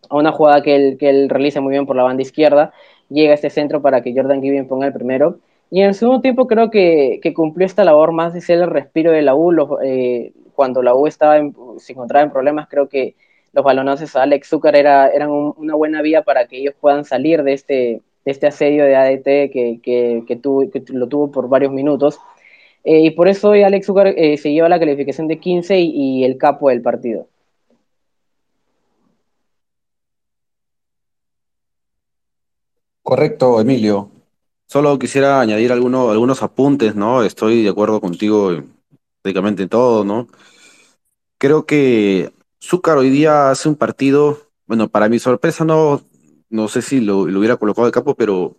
a 0.10 0.18
una 0.18 0.32
jugada 0.32 0.62
que 0.62 0.76
él, 0.76 0.98
que 0.98 1.10
él 1.10 1.30
realiza 1.30 1.62
muy 1.62 1.72
bien 1.72 1.86
por 1.86 1.96
la 1.96 2.04
banda 2.04 2.22
izquierda, 2.22 2.74
llega 3.10 3.32
a 3.32 3.36
este 3.36 3.50
centro 3.50 3.82
para 3.82 4.02
que 4.02 4.14
Jordan 4.14 4.42
Gibbon 4.42 4.68
ponga 4.68 4.88
el 4.88 4.94
primero. 4.94 5.40
Y 5.72 5.82
en 5.82 5.90
el 5.90 5.96
segundo 5.96 6.22
tiempo 6.22 6.48
creo 6.48 6.72
que, 6.72 7.20
que 7.22 7.34
cumplió 7.34 7.66
esta 7.66 7.84
labor 7.84 8.12
más 8.12 8.34
de 8.34 8.42
ser 8.42 8.60
el 8.60 8.70
respiro 8.70 9.12
de 9.12 9.22
la 9.22 9.36
U. 9.36 9.80
Eh, 9.84 10.34
cuando 10.56 10.82
la 10.82 10.96
U 10.96 11.08
estaba 11.08 11.38
en, 11.38 11.56
se 11.78 11.94
encontraba 11.94 12.24
en 12.24 12.32
problemas, 12.32 12.68
creo 12.68 12.90
que 12.90 13.16
los 13.54 13.64
balonazos 13.64 14.16
a 14.16 14.24
Alex 14.24 14.50
Zúcar 14.50 14.76
era, 14.76 15.10
eran 15.10 15.30
un, 15.30 15.54
una 15.58 15.76
buena 15.76 16.02
vía 16.02 16.24
para 16.24 16.48
que 16.48 16.58
ellos 16.58 16.76
puedan 16.80 17.06
salir 17.06 17.44
de 17.44 17.54
este, 17.54 18.02
este 18.26 18.48
asedio 18.48 18.84
de 18.84 18.96
ADT 18.96 19.24
que, 19.52 19.80
que, 19.82 20.24
que, 20.28 20.84
lo 20.94 21.08
tuvo 21.08 21.32
por 21.32 21.50
varios 21.50 21.72
minutos. 21.72 22.20
Eh, 22.84 23.02
y 23.02 23.10
por 23.12 23.28
eso 23.28 23.52
Alex 23.52 23.86
Zucker 23.86 24.08
eh, 24.18 24.38
se 24.38 24.52
lleva 24.52 24.70
la 24.70 24.80
calificación 24.80 25.28
de 25.28 25.40
15 25.40 25.80
y, 25.80 25.92
y, 26.22 26.24
el 26.24 26.38
capo 26.38 26.70
del 26.70 26.82
partido. 26.82 27.28
Correcto, 33.10 33.60
Emilio. 33.60 34.12
Solo 34.68 35.00
quisiera 35.00 35.42
añadir 35.42 35.72
algunos, 35.72 36.12
algunos 36.12 36.44
apuntes, 36.44 36.94
¿no? 36.94 37.24
Estoy 37.24 37.64
de 37.64 37.70
acuerdo 37.70 38.00
contigo 38.00 38.52
en 38.52 38.72
prácticamente 39.24 39.66
todo, 39.66 40.06
¿no? 40.06 40.28
Creo 41.40 41.66
que 41.66 42.32
Zúcar 42.62 43.00
hoy 43.00 43.10
día 43.10 43.50
hace 43.50 43.68
un 43.68 43.74
partido, 43.74 44.38
bueno, 44.68 44.90
para 44.90 45.10
mi 45.10 45.18
sorpresa 45.18 45.66
no, 45.66 46.04
no 46.52 46.68
sé 46.68 46.84
si 46.84 47.02
lo, 47.02 47.26
lo 47.26 47.40
hubiera 47.40 47.58
colocado 47.58 47.88
de 47.88 47.92
capo, 47.92 48.14
pero 48.14 48.58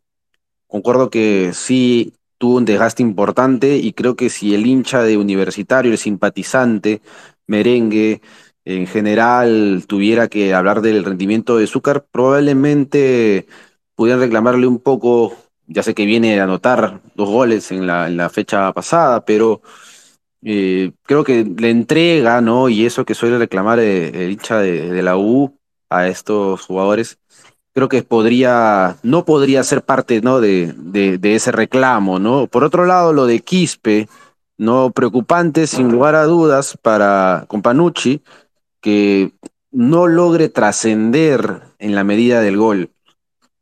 concuerdo 0.66 1.10
que 1.10 1.52
sí 1.54 2.14
tuvo 2.36 2.56
un 2.56 2.64
desgaste 2.64 3.04
importante 3.04 3.76
y 3.76 3.92
creo 3.92 4.16
que 4.16 4.30
si 4.30 4.52
el 4.56 4.66
hincha 4.66 5.04
de 5.04 5.16
Universitario, 5.16 5.92
el 5.92 5.98
simpatizante, 5.98 7.02
merengue, 7.46 8.20
en 8.64 8.88
general 8.88 9.84
tuviera 9.86 10.26
que 10.26 10.54
hablar 10.54 10.82
del 10.82 11.04
rendimiento 11.04 11.56
de 11.56 11.68
Zúcar, 11.68 12.04
probablemente 12.10 13.46
pudieran 14.00 14.22
reclamarle 14.22 14.66
un 14.66 14.78
poco, 14.78 15.36
ya 15.66 15.82
sé 15.82 15.92
que 15.94 16.06
viene 16.06 16.40
a 16.40 16.44
anotar 16.44 17.02
dos 17.14 17.28
goles 17.28 17.70
en 17.70 17.86
la, 17.86 18.08
la 18.08 18.30
fecha 18.30 18.72
pasada, 18.72 19.26
pero 19.26 19.60
eh, 20.42 20.92
creo 21.02 21.22
que 21.22 21.44
le 21.44 21.68
entrega, 21.68 22.40
¿no? 22.40 22.70
Y 22.70 22.86
eso 22.86 23.04
que 23.04 23.14
suele 23.14 23.36
reclamar 23.36 23.78
eh, 23.78 24.24
el 24.24 24.30
hincha 24.30 24.58
de, 24.60 24.88
de 24.88 25.02
la 25.02 25.18
U 25.18 25.54
a 25.90 26.08
estos 26.08 26.62
jugadores 26.62 27.18
creo 27.74 27.90
que 27.90 28.02
podría, 28.02 28.96
no 29.02 29.26
podría 29.26 29.62
ser 29.64 29.82
parte 29.82 30.22
¿no? 30.22 30.40
de, 30.40 30.72
de, 30.78 31.18
de, 31.18 31.34
ese 31.34 31.52
reclamo, 31.52 32.18
¿no? 32.18 32.46
Por 32.46 32.64
otro 32.64 32.86
lado, 32.86 33.12
lo 33.12 33.26
de 33.26 33.40
Quispe, 33.40 34.08
¿no? 34.56 34.92
Preocupante, 34.92 35.66
sin 35.66 35.92
lugar 35.92 36.14
a 36.14 36.24
dudas, 36.24 36.78
para 36.80 37.44
Companucci, 37.48 38.22
que 38.80 39.34
no 39.70 40.06
logre 40.06 40.48
trascender 40.48 41.60
en 41.78 41.94
la 41.94 42.02
medida 42.02 42.40
del 42.40 42.56
gol, 42.56 42.90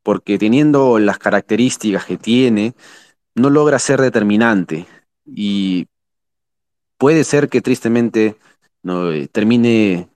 porque 0.09 0.39
teniendo 0.39 0.99
las 0.99 1.19
características 1.19 2.07
que 2.07 2.17
tiene, 2.17 2.73
no 3.35 3.51
logra 3.51 3.79
ser 3.79 4.01
determinante. 4.01 4.87
Y 5.27 5.87
puede 6.97 7.25
ser 7.25 7.51
que 7.51 7.61
tristemente 7.61 8.39
¿no? 8.83 9.11
termine 9.31 10.09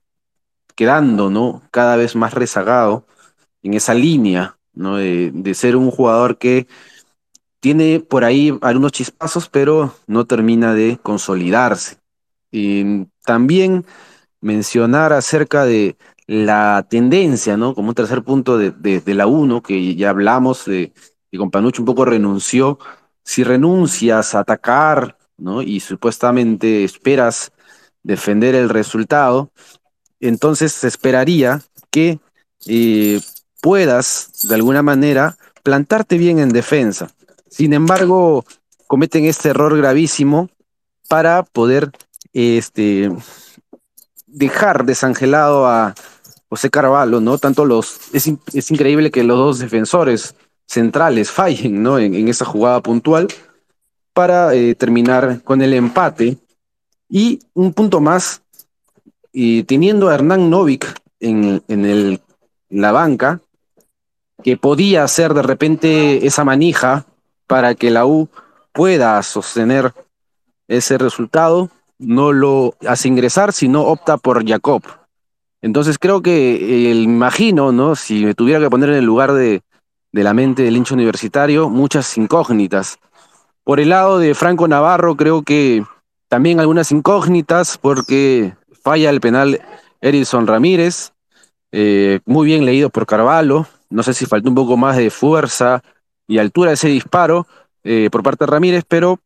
quedando, 0.76 1.28
¿no? 1.28 1.60
Cada 1.70 1.96
vez 1.96 2.16
más 2.16 2.32
rezagado 2.32 3.04
en 3.62 3.74
esa 3.74 3.92
línea, 3.92 4.56
¿no? 4.72 4.96
De, 4.96 5.30
de, 5.30 5.52
ser 5.52 5.76
un 5.76 5.90
jugador 5.90 6.38
que 6.38 6.66
tiene 7.60 8.00
por 8.00 8.24
ahí 8.24 8.58
algunos 8.62 8.92
chispazos, 8.92 9.50
pero 9.50 9.94
no 10.06 10.24
termina 10.24 10.72
de 10.72 10.98
consolidarse. 11.02 11.98
Y 12.50 13.08
también 13.26 13.84
mencionar 14.40 15.12
acerca 15.12 15.66
de 15.66 15.98
la 16.26 16.86
tendencia, 16.88 17.56
¿no? 17.56 17.74
Como 17.74 17.88
un 17.88 17.94
tercer 17.94 18.22
punto 18.22 18.58
de, 18.58 18.70
de, 18.70 19.14
la 19.14 19.26
1, 19.26 19.62
que 19.62 19.94
ya 19.94 20.10
hablamos, 20.10 20.64
de, 20.64 20.92
que 21.30 21.38
Companucho 21.38 21.82
un 21.82 21.86
poco 21.86 22.04
renunció. 22.04 22.78
Si 23.24 23.44
renuncias 23.44 24.34
a 24.34 24.40
atacar, 24.40 25.16
¿no? 25.36 25.62
Y 25.62 25.80
supuestamente 25.80 26.84
esperas 26.84 27.52
defender 28.02 28.54
el 28.54 28.68
resultado, 28.68 29.50
entonces 30.20 30.72
se 30.72 30.88
esperaría 30.88 31.62
que 31.90 32.18
eh, 32.66 33.20
puedas, 33.60 34.30
de 34.42 34.54
alguna 34.54 34.82
manera, 34.82 35.36
plantarte 35.62 36.18
bien 36.18 36.38
en 36.38 36.50
defensa. 36.50 37.10
Sin 37.48 37.72
embargo, 37.72 38.44
cometen 38.86 39.24
este 39.24 39.50
error 39.50 39.76
gravísimo 39.76 40.48
para 41.08 41.42
poder 41.42 41.92
este, 42.32 43.10
dejar 44.26 44.84
desangelado 44.84 45.66
a 45.66 45.94
José 46.52 46.68
Carvalho, 46.68 47.18
¿no? 47.18 47.38
Tanto 47.38 47.64
los. 47.64 47.98
Es, 48.12 48.30
es 48.52 48.70
increíble 48.70 49.10
que 49.10 49.24
los 49.24 49.38
dos 49.38 49.58
defensores 49.58 50.34
centrales 50.66 51.30
fallen, 51.30 51.82
¿no? 51.82 51.98
En, 51.98 52.14
en 52.14 52.28
esa 52.28 52.44
jugada 52.44 52.82
puntual 52.82 53.28
para 54.12 54.52
eh, 54.52 54.74
terminar 54.74 55.40
con 55.44 55.62
el 55.62 55.72
empate. 55.72 56.36
Y 57.08 57.38
un 57.54 57.72
punto 57.72 58.02
más, 58.02 58.42
y 59.32 59.62
teniendo 59.62 60.10
a 60.10 60.14
Hernán 60.14 60.50
Novik 60.50 60.84
en, 61.20 61.62
en 61.68 61.86
el, 61.86 62.20
la 62.68 62.92
banca, 62.92 63.40
que 64.42 64.58
podía 64.58 65.04
hacer 65.04 65.32
de 65.32 65.40
repente 65.40 66.26
esa 66.26 66.44
manija 66.44 67.06
para 67.46 67.74
que 67.74 67.90
la 67.90 68.04
U 68.04 68.28
pueda 68.72 69.22
sostener 69.22 69.94
ese 70.68 70.98
resultado, 70.98 71.70
no 71.98 72.30
lo 72.30 72.74
hace 72.86 73.08
ingresar, 73.08 73.54
sino 73.54 73.84
opta 73.84 74.18
por 74.18 74.46
Jacob. 74.46 74.82
Entonces 75.62 75.96
creo 75.98 76.22
que 76.22 76.90
eh, 76.90 76.94
imagino, 76.94 77.70
¿no? 77.70 77.94
Si 77.94 78.24
me 78.24 78.34
tuviera 78.34 78.58
que 78.60 78.68
poner 78.68 78.90
en 78.90 78.96
el 78.96 79.04
lugar 79.04 79.32
de, 79.32 79.62
la 80.10 80.34
mente 80.34 80.64
del 80.64 80.76
hincha 80.76 80.94
universitario, 80.94 81.70
muchas 81.70 82.18
incógnitas. 82.18 82.98
Por 83.64 83.78
el 83.78 83.90
lado 83.90 84.18
de 84.18 84.34
Franco 84.34 84.66
Navarro, 84.66 85.16
creo 85.16 85.42
que 85.42 85.84
también 86.28 86.58
algunas 86.58 86.90
incógnitas, 86.90 87.78
porque 87.78 88.54
falla 88.82 89.08
el 89.08 89.20
penal 89.20 89.60
Erison 90.00 90.48
Ramírez, 90.48 91.12
eh, 91.70 92.18
muy 92.26 92.46
bien 92.46 92.66
leído 92.66 92.90
por 92.90 93.06
Carvalho, 93.06 93.66
no 93.88 94.02
sé 94.02 94.14
si 94.14 94.26
faltó 94.26 94.48
un 94.48 94.56
poco 94.56 94.76
más 94.76 94.96
de 94.96 95.10
fuerza 95.10 95.82
y 96.26 96.38
altura 96.38 96.70
de 96.70 96.74
ese 96.74 96.88
disparo 96.88 97.46
eh, 97.84 98.08
por 98.10 98.24
parte 98.24 98.44
de 98.44 98.50
Ramírez, 98.50 98.84
pero 98.88 99.20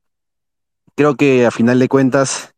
creo 0.95 1.15
que 1.15 1.47
a 1.47 1.51
final 1.51 1.79
de 1.79 1.89
cuentas, 1.89 2.53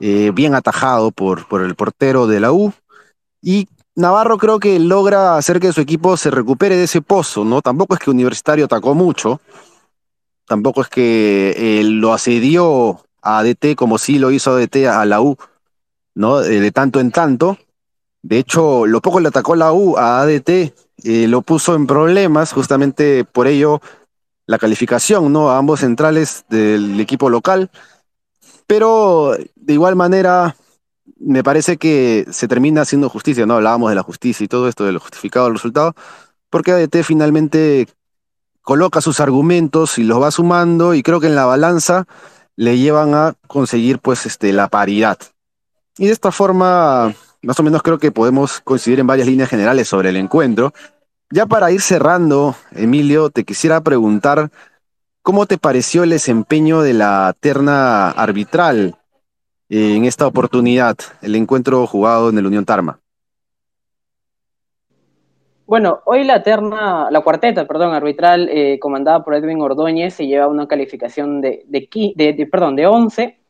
bien 0.00 0.54
atajado 0.54 1.10
por, 1.10 1.46
por 1.46 1.60
el 1.60 1.74
portero 1.74 2.26
de 2.26 2.40
la 2.40 2.52
U. 2.52 2.72
Y 3.42 3.68
Navarro 3.94 4.38
creo 4.38 4.58
que 4.58 4.78
logra 4.78 5.36
hacer 5.36 5.60
que 5.60 5.72
su 5.72 5.80
equipo 5.80 6.16
se 6.16 6.30
recupere 6.30 6.76
de 6.76 6.84
ese 6.84 7.02
pozo, 7.02 7.44
¿no? 7.44 7.62
Tampoco 7.62 7.94
es 7.94 8.00
que 8.00 8.10
Universitario 8.10 8.66
atacó 8.66 8.94
mucho, 8.94 9.40
tampoco 10.46 10.82
es 10.82 10.88
que 10.88 11.54
eh, 11.56 11.84
lo 11.84 12.12
asedió 12.12 13.04
a 13.22 13.42
DT 13.42 13.76
como 13.76 13.98
sí 13.98 14.18
lo 14.18 14.30
hizo 14.30 14.56
DT 14.56 14.86
a 14.88 15.04
la 15.04 15.20
U, 15.20 15.36
¿no? 16.14 16.42
Eh, 16.42 16.60
de 16.60 16.72
tanto 16.72 17.00
en 17.00 17.10
tanto. 17.10 17.58
De 18.22 18.38
hecho, 18.38 18.86
lo 18.86 19.00
poco 19.00 19.20
le 19.20 19.28
atacó 19.28 19.54
la 19.54 19.72
U 19.72 19.96
a 19.96 20.20
ADT 20.20 20.72
eh, 21.04 21.26
lo 21.28 21.42
puso 21.42 21.74
en 21.74 21.86
problemas, 21.86 22.52
justamente 22.52 23.24
por 23.24 23.46
ello 23.46 23.80
la 24.46 24.58
calificación, 24.58 25.32
¿no? 25.32 25.50
A 25.50 25.58
ambos 25.58 25.80
centrales 25.80 26.44
del 26.48 26.98
equipo 27.00 27.30
local. 27.30 27.70
Pero 28.66 29.34
de 29.56 29.72
igual 29.72 29.96
manera, 29.96 30.56
me 31.18 31.42
parece 31.42 31.76
que 31.76 32.26
se 32.30 32.48
termina 32.48 32.82
haciendo 32.82 33.08
justicia, 33.08 33.46
¿no? 33.46 33.54
Hablábamos 33.54 33.90
de 33.90 33.96
la 33.96 34.02
justicia 34.02 34.44
y 34.44 34.48
todo 34.48 34.68
esto, 34.68 34.84
de 34.84 34.92
lo 34.92 35.00
justificado 35.00 35.46
del 35.46 35.54
resultado, 35.54 35.94
porque 36.50 36.72
ADT 36.72 37.02
finalmente 37.04 37.88
coloca 38.62 39.00
sus 39.00 39.20
argumentos 39.20 39.98
y 39.98 40.04
los 40.04 40.22
va 40.22 40.30
sumando 40.30 40.94
y 40.94 41.02
creo 41.02 41.20
que 41.20 41.26
en 41.26 41.34
la 41.34 41.46
balanza 41.46 42.06
le 42.56 42.78
llevan 42.78 43.14
a 43.14 43.34
conseguir 43.46 43.98
pues 43.98 44.26
este, 44.26 44.52
la 44.52 44.68
paridad. 44.68 45.18
Y 45.98 46.06
de 46.06 46.12
esta 46.12 46.30
forma, 46.30 47.14
más 47.42 47.58
o 47.58 47.62
menos 47.62 47.82
creo 47.82 47.98
que 47.98 48.12
podemos 48.12 48.60
coincidir 48.60 49.00
en 49.00 49.06
varias 49.06 49.28
líneas 49.28 49.48
generales 49.48 49.88
sobre 49.88 50.10
el 50.10 50.16
encuentro. 50.16 50.72
Ya 51.30 51.46
para 51.46 51.70
ir 51.70 51.80
cerrando, 51.80 52.54
Emilio, 52.72 53.30
te 53.30 53.44
quisiera 53.44 53.80
preguntar 53.80 54.50
cómo 55.22 55.46
te 55.46 55.58
pareció 55.58 56.04
el 56.04 56.10
desempeño 56.10 56.82
de 56.82 56.94
la 56.94 57.34
terna 57.40 58.10
arbitral 58.10 58.99
en 59.70 60.04
esta 60.04 60.26
oportunidad, 60.26 60.96
el 61.22 61.34
encuentro 61.36 61.86
jugado 61.86 62.28
en 62.28 62.36
el 62.36 62.46
Unión 62.46 62.66
Tarma. 62.66 63.00
Bueno, 65.64 66.00
hoy 66.04 66.24
la 66.24 66.42
terna, 66.42 67.08
la 67.10 67.20
cuarteta, 67.20 67.66
perdón, 67.66 67.94
arbitral 67.94 68.48
eh, 68.50 68.78
comandada 68.80 69.24
por 69.24 69.34
Edwin 69.34 69.62
Ordóñez 69.62 70.14
se 70.14 70.26
lleva 70.26 70.48
una 70.48 70.66
calificación 70.66 71.40
de, 71.40 71.64
de, 71.68 71.88
de, 72.16 72.32
de 72.32 72.46
perdón, 72.46 72.76
de 72.76 72.86
11 72.86 73.40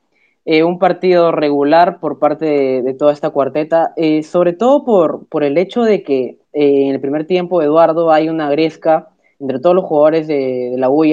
eh, 0.47 0.65
un 0.65 0.79
partido 0.79 1.33
regular 1.33 2.01
por 2.01 2.19
parte 2.19 2.83
de, 2.83 2.95
toda 2.95 3.13
esta 3.13 3.29
cuarteta, 3.31 3.93
eh, 3.97 4.23
sobre 4.23 4.55
todo 4.55 4.85
por, 4.85 5.27
por, 5.29 5.45
el 5.45 5.59
hecho 5.59 5.83
de 5.83 6.03
que 6.03 6.39
eh, 6.53 6.87
en 6.87 6.95
el 6.95 7.01
primer 7.01 7.27
tiempo, 7.27 7.61
Eduardo, 7.61 8.11
hay 8.11 8.31
una 8.31 8.51
gresca 8.51 9.11
entre 9.39 9.61
todos 9.61 9.77
los 9.77 9.85
jugadores 9.85 10.27
de, 10.27 10.75
la 10.79 10.89
U 10.89 11.05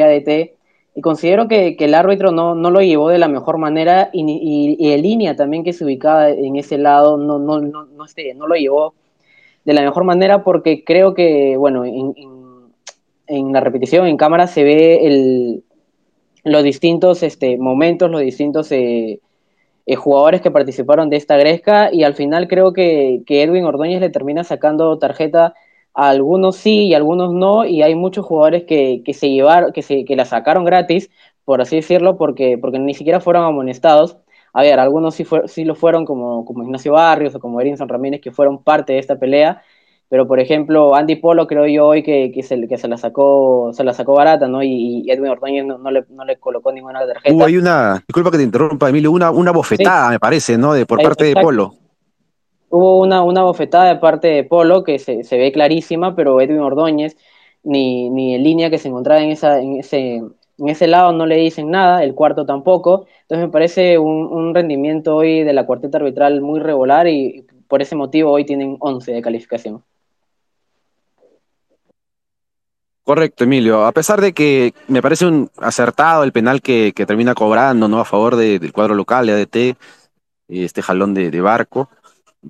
y 0.98 1.02
considero 1.02 1.48
que, 1.48 1.76
el 1.78 1.94
árbitro 1.94 2.32
no, 2.32 2.56
no, 2.56 2.72
lo 2.72 2.82
llevó 2.82 3.10
de 3.10 3.20
la 3.20 3.28
mejor 3.28 3.60
manera, 3.60 4.10
y, 4.12 4.76
y, 4.80 4.92
el 4.92 5.04
línea 5.04 5.36
también 5.36 5.64
que 5.64 5.72
se 5.72 5.86
ubicaba 5.86 6.32
en 6.32 6.56
ese 6.56 6.80
lado 6.80 7.18
no, 7.18 7.38
no, 7.38 7.62
no, 7.62 7.86
no, 7.86 8.06
este, 8.06 8.34
no 8.34 8.48
lo 8.48 8.56
llevó 8.56 8.96
de 9.64 9.74
la 9.76 9.84
mejor 9.84 10.06
manera, 10.06 10.44
porque 10.44 10.84
creo 10.84 11.14
que, 11.14 11.56
bueno, 11.56 11.86
en, 11.86 12.16
en, 13.28 13.54
la 13.54 13.60
repetición, 13.60 14.08
en 14.08 14.18
cámara, 14.18 14.48
se 14.48 14.64
ve 14.64 15.06
el, 15.06 15.64
los 16.44 16.64
distintos 16.64 17.22
este, 17.22 17.60
momentos, 17.60 18.10
los 18.10 18.22
distintos 18.22 18.72
eh, 18.72 19.20
eh, 19.86 19.96
jugadores 19.96 20.42
que 20.42 20.50
participaron 20.50 21.12
de 21.12 21.18
esta 21.18 21.38
gresca 21.38 21.94
y 21.94 22.06
al 22.06 22.16
final 22.16 22.48
creo 22.48 22.74
que, 22.74 23.22
Edwin 23.28 23.66
Ordóñez 23.66 24.02
le 24.02 24.10
termina 24.10 24.44
sacando 24.44 24.98
tarjeta 24.98 25.54
algunos 25.98 26.58
sí 26.58 26.86
y 26.86 26.94
algunos 26.94 27.34
no, 27.34 27.66
y 27.66 27.82
hay 27.82 27.96
muchos 27.96 28.24
jugadores 28.24 28.66
que, 28.66 29.02
que 29.04 29.16
se 29.16 29.32
llevaron, 29.32 29.74
que, 29.74 29.82
se, 29.82 30.06
que 30.06 30.16
la 30.16 30.26
sacaron 30.26 30.64
gratis, 30.64 31.10
por 31.44 31.60
así 31.60 31.78
decirlo, 31.78 32.18
porque, 32.18 32.60
porque 32.60 32.78
ni 32.78 32.94
siquiera 32.94 33.20
fueron 33.20 33.44
amonestados. 33.44 34.18
A 34.54 34.62
ver, 34.62 34.80
algunos 34.80 35.16
sí, 35.16 35.24
fue, 35.24 35.48
sí 35.48 35.66
lo 35.66 35.74
fueron, 35.74 36.06
como, 36.06 36.46
como 36.46 36.64
Ignacio 36.64 36.94
Barrios 36.94 37.34
o 37.34 37.40
como 37.40 37.60
Erinson 37.60 37.90
Ramírez, 37.90 38.22
que 38.22 38.32
fueron 38.32 38.64
parte 38.64 38.94
de 38.94 39.00
esta 39.00 39.18
pelea, 39.18 39.64
pero 40.08 40.28
por 40.28 40.40
ejemplo, 40.40 40.94
Andy 40.94 41.16
Polo 41.16 41.48
creo 41.48 41.66
yo 41.66 41.88
hoy 41.88 42.04
que, 42.04 42.32
que, 42.32 42.44
se, 42.44 42.68
que 42.68 42.78
se, 42.78 42.88
la 42.88 42.98
sacó 42.98 43.72
se 43.74 43.84
la 43.84 43.92
sacó 43.92 44.14
barata, 44.14 44.48
¿no? 44.48 44.62
Y, 44.62 45.04
y 45.04 45.12
Edwin 45.12 45.32
Ordóñez 45.32 45.66
no, 45.66 45.80
no, 45.80 45.90
le, 45.90 46.06
no, 46.10 46.24
le, 46.26 46.38
colocó 46.38 46.72
ninguna 46.72 47.06
tarjeta. 47.08 47.36
Hubo 47.36 47.44
hay 47.44 47.58
una, 47.58 48.04
disculpa 48.08 48.30
que 48.30 48.38
te 48.38 48.44
interrumpa, 48.44 48.88
Emilio, 48.88 49.12
una, 49.12 49.32
una 49.32 49.52
bofetada, 49.52 50.08
sí. 50.08 50.12
me 50.12 50.20
parece, 50.20 50.58
¿no? 50.60 50.74
De, 50.74 50.86
por 50.86 51.02
parte 51.02 51.30
Exacto. 51.30 51.40
de 51.40 51.44
Polo. 51.44 51.87
Hubo 52.70 53.00
una, 53.00 53.24
una 53.24 53.44
bofetada 53.44 53.86
de 53.86 53.96
parte 53.98 54.28
de 54.28 54.44
Polo 54.44 54.84
que 54.84 55.00
se, 55.00 55.24
se 55.24 55.38
ve 55.38 55.52
clarísima, 55.52 56.16
pero 56.16 56.42
Edwin 56.42 56.60
Ordóñez, 56.60 57.16
ni, 57.64 58.10
ni 58.10 58.36
en 58.36 58.44
línea 58.44 58.70
que 58.70 58.78
se 58.78 58.90
encontraba 58.90 59.22
en, 59.22 59.32
esa, 59.32 59.60
en, 59.60 59.78
ese, 59.78 60.16
en 60.16 60.70
ese 60.70 60.88
lado, 60.88 61.12
no 61.14 61.26
le 61.26 61.38
dicen 61.38 61.72
nada, 61.72 62.04
el 62.04 62.14
cuarto 62.14 62.46
tampoco. 62.46 63.06
Entonces 63.22 63.48
me 63.48 63.52
parece 63.52 63.98
un, 63.98 64.28
un 64.28 64.54
rendimiento 64.54 65.16
hoy 65.16 65.44
de 65.44 65.54
la 65.54 65.66
cuarteta 65.66 65.98
arbitral 65.98 66.42
muy 66.42 66.60
regular 66.60 67.08
y 67.08 67.46
por 67.68 67.82
ese 67.82 67.96
motivo 67.96 68.32
hoy 68.32 68.46
tienen 68.46 68.78
11 68.80 69.12
de 69.12 69.22
calificación. 69.22 69.84
Correcto, 73.08 73.46
Emilio. 73.46 73.86
A 73.86 73.94
pesar 73.94 74.20
de 74.20 74.34
que 74.34 74.74
me 74.90 75.02
parece 75.02 75.26
un 75.26 75.50
acertado 75.60 76.26
el 76.26 76.34
penal 76.34 76.62
que, 76.62 76.92
que 76.94 77.06
termina 77.06 77.34
cobrando 77.34 77.88
¿no? 77.88 78.02
a 78.02 78.06
favor 78.06 78.36
de, 78.36 78.60
del 78.60 78.74
cuadro 78.74 78.96
local 78.96 79.26
de 79.26 79.32
ADT, 79.34 79.78
este 80.50 80.82
jalón 80.82 81.14
de, 81.14 81.32
de 81.32 81.40
barco. 81.40 81.90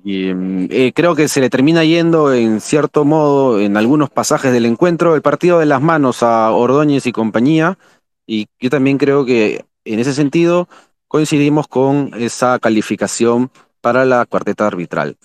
Y 0.04 0.30
eh, 0.70 0.92
creo 0.94 1.14
que 1.14 1.28
se 1.28 1.40
le 1.40 1.50
termina 1.50 1.84
yendo 1.84 2.32
en 2.32 2.60
cierto 2.60 3.04
modo 3.04 3.60
en 3.60 3.76
algunos 3.76 4.10
pasajes 4.10 4.52
del 4.52 4.66
encuentro 4.66 5.14
el 5.14 5.22
partido 5.22 5.58
de 5.58 5.66
las 5.66 5.80
manos 5.80 6.22
a 6.22 6.50
Ordóñez 6.52 7.06
y 7.06 7.12
compañía. 7.12 7.78
Y 8.26 8.46
yo 8.60 8.70
también 8.70 8.98
creo 8.98 9.24
que 9.24 9.64
en 9.84 9.98
ese 9.98 10.14
sentido 10.14 10.68
coincidimos 11.08 11.68
con 11.68 12.12
esa 12.14 12.58
calificación 12.58 13.50
para 13.80 14.04
la 14.04 14.26
cuarteta 14.26 14.66
arbitral. 14.66 15.16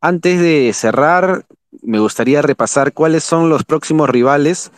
Antes 0.00 0.40
de 0.40 0.72
cerrar, 0.74 1.44
me 1.82 1.98
gustaría 1.98 2.42
repasar 2.42 2.92
cuáles 2.92 3.24
son 3.24 3.48
los 3.48 3.64
próximos 3.64 4.08
rivales 4.08 4.70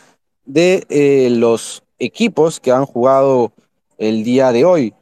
de 0.45 0.85
eh, 0.89 1.29
los 1.31 1.83
equipos 1.99 2.59
que 2.59 2.71
han 2.71 2.85
jugado 2.85 3.51
el 3.97 4.23
día 4.23 4.51
de 4.51 4.65
hoy. 4.65 4.93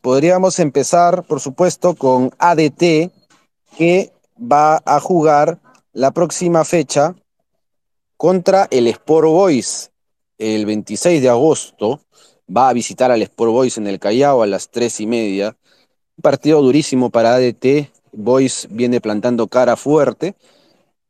Podríamos 0.00 0.58
empezar, 0.58 1.24
por 1.24 1.40
supuesto, 1.40 1.94
con 1.94 2.30
ADT, 2.38 3.10
que 3.78 4.12
va 4.36 4.82
a 4.84 4.98
jugar 4.98 5.60
la 5.92 6.10
próxima 6.10 6.64
fecha 6.64 7.14
contra 8.16 8.66
el 8.72 8.88
Sport 8.88 9.28
Boys 9.28 9.92
el 10.36 10.66
26 10.66 11.22
de 11.22 11.28
agosto. 11.28 12.00
Va 12.50 12.68
a 12.68 12.72
visitar 12.72 13.12
al 13.12 13.22
Sport 13.22 13.52
Boys 13.52 13.78
en 13.78 13.86
el 13.86 14.00
Callao 14.00 14.42
a 14.42 14.48
las 14.48 14.68
tres 14.68 14.98
y 14.98 15.06
media. 15.06 15.56
Un 16.16 16.22
partido 16.22 16.60
durísimo 16.60 17.10
para 17.10 17.36
ADT. 17.36 17.92
Boys 18.10 18.66
viene 18.68 19.00
plantando 19.00 19.46
cara 19.46 19.76
fuerte 19.76 20.34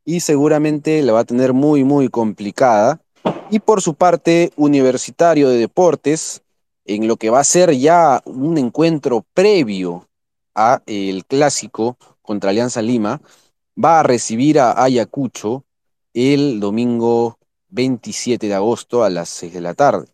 y 0.04 0.20
seguramente 0.20 1.00
la 1.00 1.14
va 1.14 1.20
a 1.20 1.24
tener 1.24 1.54
muy, 1.54 1.84
muy 1.84 2.10
complicada. 2.10 3.00
Y 3.48 3.60
por 3.60 3.80
su 3.80 3.94
parte, 3.94 4.52
Universitario 4.56 5.48
de 5.48 5.56
Deportes, 5.56 6.42
en 6.84 7.08
lo 7.08 7.16
que 7.16 7.30
va 7.30 7.40
a 7.40 7.44
ser 7.44 7.74
ya 7.78 8.20
un 8.26 8.58
encuentro 8.58 9.24
previo 9.32 10.06
a 10.54 10.82
el 10.84 11.24
clásico 11.24 11.96
contra 12.28 12.50
Alianza 12.50 12.82
Lima, 12.82 13.22
va 13.82 14.00
a 14.00 14.02
recibir 14.02 14.60
a 14.60 14.82
Ayacucho 14.84 15.64
el 16.12 16.60
domingo 16.60 17.38
27 17.70 18.48
de 18.48 18.54
agosto 18.54 19.02
a 19.02 19.08
las 19.08 19.30
6 19.30 19.54
de 19.54 19.60
la 19.62 19.72
tarde. 19.72 20.08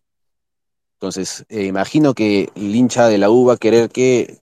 Entonces, 0.94 1.44
eh, 1.48 1.64
imagino 1.64 2.14
que 2.14 2.50
el 2.54 2.72
hincha 2.72 3.08
de 3.08 3.18
la 3.18 3.30
U 3.30 3.46
va 3.46 3.54
a 3.54 3.56
querer 3.56 3.90
que 3.90 4.38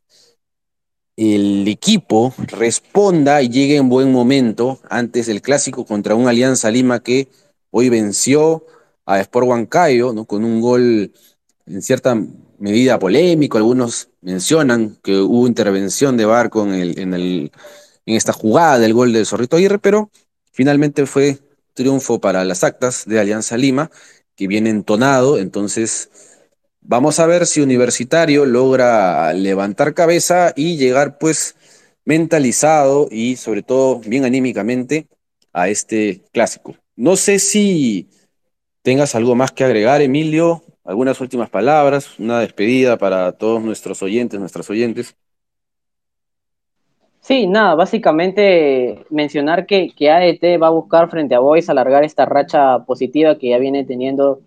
el 1.17 1.67
equipo 1.67 2.35
responda 2.49 3.41
y 3.41 3.49
llegue 3.49 3.77
en 3.77 3.89
buen 3.89 4.13
momento 4.13 4.79
antes 4.91 5.27
del 5.27 5.41
clásico 5.41 5.87
contra 5.87 6.15
un 6.15 6.29
Alianza 6.29 6.71
Lima 6.71 7.03
que 7.03 7.29
hoy 7.71 7.89
venció 7.89 8.67
a 9.07 9.19
Sport 9.21 9.47
Huancayo 9.47 10.13
¿no? 10.13 10.27
con 10.27 10.45
un 10.45 10.61
gol 10.61 11.11
en 11.65 11.81
cierta 11.81 12.21
medida 12.63 12.99
polémico. 12.99 13.59
Algunos 13.59 14.09
mencionan 14.21 14.97
que 15.03 15.17
hubo 15.17 15.47
intervención 15.47 16.17
de 16.17 16.25
Barco 16.25 16.65
en, 16.65 16.75
el, 16.75 16.99
en, 16.99 17.15
el, 17.15 17.53
en 18.07 18.17
esta 18.17 18.33
jugada 18.33 18.79
del 18.79 18.95
gol 18.95 19.13
de 19.13 19.25
Zorrito 19.25 19.57
Aguirre, 19.57 19.79
pero 19.79 20.11
finalmente 20.53 21.07
fue 21.07 21.39
triunfo 21.75 22.21
para 22.21 22.45
las 22.45 22.65
actas 22.65 23.05
de 23.07 23.21
Alianza 23.21 23.57
Lima, 23.57 23.91
que 24.37 24.47
viene 24.47 24.71
entonado, 24.71 25.39
entonces 25.39 26.11
Vamos 26.85 27.21
a 27.21 27.27
ver 27.27 27.47
si 27.47 27.61
Universitario 27.61 28.45
logra 28.45 29.33
levantar 29.35 29.95
cabeza 29.95 30.53
y 30.57 30.77
llegar 30.77 31.17
pues 31.17 31.55
mentalizado 32.05 33.07
y 33.09 33.37
sobre 33.37 33.63
todo 33.63 34.01
bien 34.01 34.25
anímicamente 34.25 35.07
a 35.53 35.69
este 35.69 36.23
clásico. 36.33 36.75
No 36.97 37.15
sé 37.15 37.39
si 37.39 38.09
tengas 38.83 39.15
algo 39.15 39.37
más 39.37 39.53
que 39.53 39.63
agregar, 39.63 40.03
Emilio, 40.03 40.65
algunas 40.85 41.21
últimas 41.21 41.51
palabras, 41.51 42.19
una 42.19 42.41
despedida 42.41 42.97
para 42.97 43.33
todos 43.33 43.63
nuestros 43.63 44.03
oyentes, 44.03 44.39
nuestras 44.41 44.69
oyentes. 44.71 45.17
Sí, 47.21 47.47
nada, 47.47 47.77
básicamente 47.77 49.05
mencionar 49.09 49.67
que, 49.67 49.91
que 49.97 50.11
ADT 50.11 50.61
va 50.61 50.67
a 50.67 50.71
buscar 50.71 51.09
frente 51.09 51.37
a 51.37 51.39
Boys 51.39 51.71
alargar 51.71 52.03
esta 52.03 52.25
racha 52.25 52.81
positiva 52.85 53.39
que 53.39 53.51
ya 53.51 53.59
viene 53.59 53.85
teniendo 53.85 54.41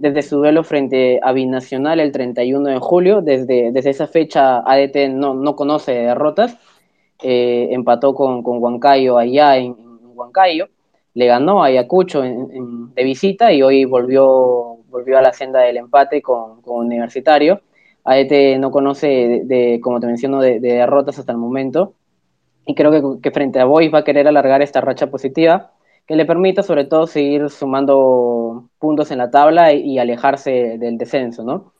desde 0.00 0.22
su 0.22 0.38
duelo 0.38 0.64
frente 0.64 1.20
a 1.22 1.32
Binacional 1.32 2.00
el 2.00 2.10
31 2.10 2.70
de 2.70 2.78
julio. 2.78 3.20
Desde, 3.20 3.70
desde 3.70 3.90
esa 3.90 4.06
fecha 4.06 4.58
ADT 4.60 5.10
no, 5.10 5.34
no 5.34 5.54
conoce 5.54 5.92
derrotas. 5.92 6.56
Eh, 7.22 7.68
empató 7.72 8.14
con, 8.14 8.42
con, 8.42 8.62
Huancayo 8.62 9.18
allá 9.18 9.58
en, 9.58 9.76
en, 9.78 9.98
Huancayo. 10.14 10.68
Le 11.12 11.26
ganó 11.26 11.62
a 11.62 11.66
Ayacucho 11.66 12.24
en, 12.24 12.94
de 12.94 13.04
visita 13.04 13.52
y 13.52 13.62
hoy 13.62 13.84
volvió, 13.84 14.69
volvió 14.90 15.18
a 15.18 15.22
la 15.22 15.32
senda 15.32 15.60
del 15.60 15.76
empate 15.78 16.22
con, 16.22 16.62
con 16.62 16.86
Universitario. 16.86 17.62
ADT 18.04 18.58
no 18.58 18.70
conoce, 18.70 19.06
de, 19.06 19.44
de, 19.44 19.80
como 19.80 20.00
te 20.00 20.06
menciono, 20.06 20.40
de, 20.40 20.60
de, 20.60 20.74
derrotas 20.74 21.18
hasta 21.18 21.32
el 21.32 21.38
momento. 21.38 21.94
Y 22.66 22.74
creo 22.74 22.90
que, 22.90 23.22
que 23.22 23.30
frente 23.30 23.60
a 23.60 23.64
Boys 23.64 23.92
va 23.92 24.00
a 24.00 24.04
querer 24.04 24.28
alargar 24.28 24.62
esta 24.62 24.80
racha 24.80 25.10
positiva 25.10 25.72
que 26.06 26.16
le 26.16 26.26
permita 26.26 26.64
sobre 26.64 26.84
todo 26.86 27.06
seguir 27.06 27.50
sumando 27.50 28.68
puntos 28.80 29.12
en 29.12 29.18
la 29.18 29.30
tabla 29.30 29.72
y, 29.72 29.92
y 29.92 29.98
alejarse 29.98 30.76
del 30.78 30.98
descenso, 30.98 31.44
¿no? 31.44 31.72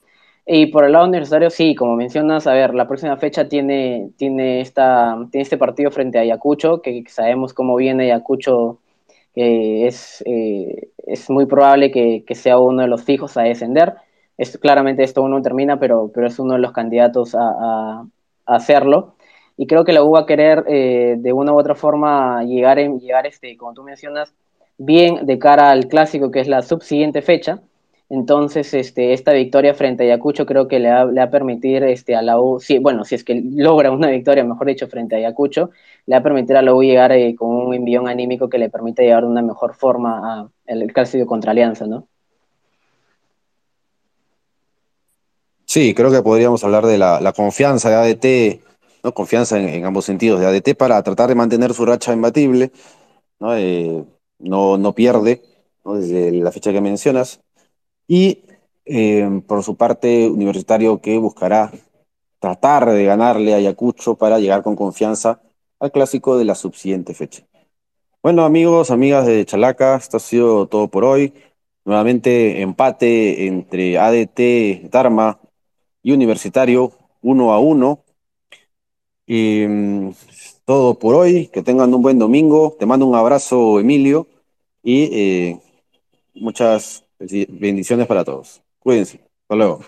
Y 0.46 0.66
por 0.66 0.85
el 0.85 0.92
lado 0.92 1.07
universitario, 1.07 1.51
sí, 1.51 1.75
como 1.75 1.96
mencionas, 1.96 2.46
a 2.46 2.53
ver, 2.53 2.75
la 2.75 2.88
próxima 2.88 3.16
fecha 3.16 3.49
tiene, 3.49 4.11
tiene, 4.16 4.61
esta, 4.61 5.16
tiene 5.31 5.42
este 5.42 5.59
partido 5.59 5.90
frente 5.90 6.18
a 6.18 6.23
Ayacucho, 6.23 6.83
que 6.83 7.05
sabemos 7.09 7.55
cómo 7.55 7.77
viene 7.77 8.05
Ayacucho, 8.05 8.79
que 9.35 9.87
es, 9.87 10.23
eh, 10.27 10.90
es 10.99 11.31
muy 11.31 11.47
probable 11.47 11.90
que, 11.90 12.25
que, 12.27 12.35
sea 12.35 12.59
uno 12.59 12.83
de 12.83 12.88
los 12.88 13.05
fijos 13.05 13.37
a 13.37 13.43
descender. 13.43 13.95
Es, 14.38 14.59
claramente 14.59 15.03
esto 15.03 15.23
uno 15.23 15.43
termina, 15.43 15.79
pero, 15.79 16.11
pero 16.12 16.27
es 16.27 16.38
uno 16.38 16.55
de 16.55 16.61
los 16.61 16.73
candidatos 16.73 17.35
a, 17.35 17.40
a, 17.40 18.07
a 18.47 18.55
hacerlo 18.55 19.14
y 19.61 19.66
creo 19.66 19.85
que 19.85 19.93
la 19.93 20.03
U 20.03 20.12
va 20.12 20.21
a 20.21 20.27
querer 20.27 20.64
eh, 20.69 21.16
de 21.19 21.33
una 21.35 21.53
u 21.53 21.59
otra 21.59 21.75
forma 21.75 22.43
llegar, 22.45 22.79
en, 22.79 22.99
llegar 22.99 23.27
este, 23.27 23.59
como 23.59 23.75
tú 23.75 23.83
mencionas, 23.83 24.33
bien 24.79 25.27
de 25.27 25.38
cara 25.38 25.71
al 25.71 25.87
clásico 25.87 26.31
que 26.31 26.40
es 26.40 26.49
la 26.49 26.62
subsiguiente 26.62 27.21
fecha. 27.21 27.61
Entonces, 28.11 28.75
este, 28.75 29.12
esta 29.12 29.33
victoria 29.33 29.73
frente 29.73 30.03
a 30.03 30.07
Ayacucho 30.07 30.44
creo 30.44 30.66
que 30.66 30.81
le 30.81 30.90
va, 30.90 31.23
a 31.23 31.31
permitir 31.31 31.85
este, 31.85 32.16
a 32.16 32.23
la 32.23 32.40
U, 32.40 32.59
sí, 32.59 32.79
bueno, 32.79 33.05
si 33.05 33.14
es 33.14 33.23
que 33.23 33.40
logra 33.40 33.92
una 33.92 34.11
victoria, 34.11 34.42
mejor 34.42 34.66
dicho, 34.66 34.88
frente 34.88 35.14
a 35.14 35.18
Ayacucho, 35.18 35.70
le 36.07 36.16
va 36.16 36.18
a 36.18 36.23
permitir 36.23 36.57
a 36.57 36.62
la 36.62 36.75
U 36.75 36.83
llegar 36.83 37.12
eh, 37.12 37.37
con 37.37 37.51
un 37.51 37.73
envión 37.73 38.09
anímico 38.09 38.49
que 38.49 38.59
le 38.59 38.68
permite 38.68 39.05
llegar 39.05 39.23
de 39.23 39.29
una 39.29 39.42
mejor 39.42 39.75
forma 39.77 40.51
al 40.66 40.92
clásico 40.92 41.25
contra 41.25 41.53
Alianza, 41.53 41.87
¿no? 41.87 42.09
Sí, 45.64 45.94
creo 45.94 46.11
que 46.11 46.20
podríamos 46.20 46.64
hablar 46.64 46.87
de 46.87 46.99
la, 46.99 47.33
confianza 47.37 47.90
de 47.90 47.94
ADT 47.94 48.61
¿no? 49.05 49.14
confianza 49.14 49.57
en, 49.57 49.68
en, 49.68 49.85
ambos 49.85 50.05
sentidos 50.05 50.40
de 50.40 50.46
ADT 50.46 50.77
para 50.77 51.01
tratar 51.05 51.29
de 51.29 51.37
mantener 51.37 51.75
su 51.75 51.87
racha 51.87 52.12
imbatible, 52.12 52.73
no, 53.38 53.57
eh, 53.57 54.05
no, 54.40 54.79
no, 54.79 54.94
pierde 54.96 55.42
¿no? 55.85 55.94
desde 55.94 56.33
la 56.33 56.51
fecha 56.51 56.73
que 56.73 56.81
mencionas, 56.81 57.40
y 58.11 58.42
eh, 58.87 59.40
por 59.46 59.62
su 59.62 59.77
parte 59.77 60.29
Universitario 60.29 61.01
que 61.01 61.16
buscará 61.16 61.70
tratar 62.40 62.90
de 62.90 63.05
ganarle 63.05 63.55
a 63.55 63.59
Ayacucho 63.59 64.16
para 64.16 64.40
llegar 64.40 64.64
con 64.64 64.75
confianza 64.75 65.40
al 65.79 65.92
clásico 65.92 66.37
de 66.37 66.44
la 66.44 66.57
subsiguiente 66.57 67.14
fecha. 67.14 67.46
Bueno 68.20 68.44
amigos, 68.44 68.90
amigas 68.90 69.27
de 69.27 69.44
Chalaca, 69.44 69.94
esto 69.94 70.16
ha 70.16 70.20
sido 70.20 70.66
todo 70.66 70.88
por 70.88 71.05
hoy. 71.05 71.35
Nuevamente 71.85 72.61
empate 72.62 73.46
entre 73.46 73.96
ADT, 73.96 74.90
Dharma 74.90 75.38
y 76.03 76.11
Universitario, 76.11 76.90
uno 77.23 77.53
a 77.53 77.61
uno. 77.61 78.05
Y 79.25 79.66
todo 80.64 80.99
por 80.99 81.14
hoy, 81.14 81.46
que 81.46 81.62
tengan 81.62 81.94
un 81.94 82.03
buen 82.03 82.18
domingo. 82.18 82.77
Te 82.77 82.87
mando 82.87 83.07
un 83.07 83.14
abrazo, 83.14 83.79
Emilio, 83.79 84.27
y 84.83 85.03
eh, 85.12 85.61
muchas 86.35 87.05
bendiciones 87.49 88.07
para 88.07 88.25
todos. 88.25 88.63
Cuídense. 88.79 89.21
Hasta 89.43 89.57
luego. 89.57 89.81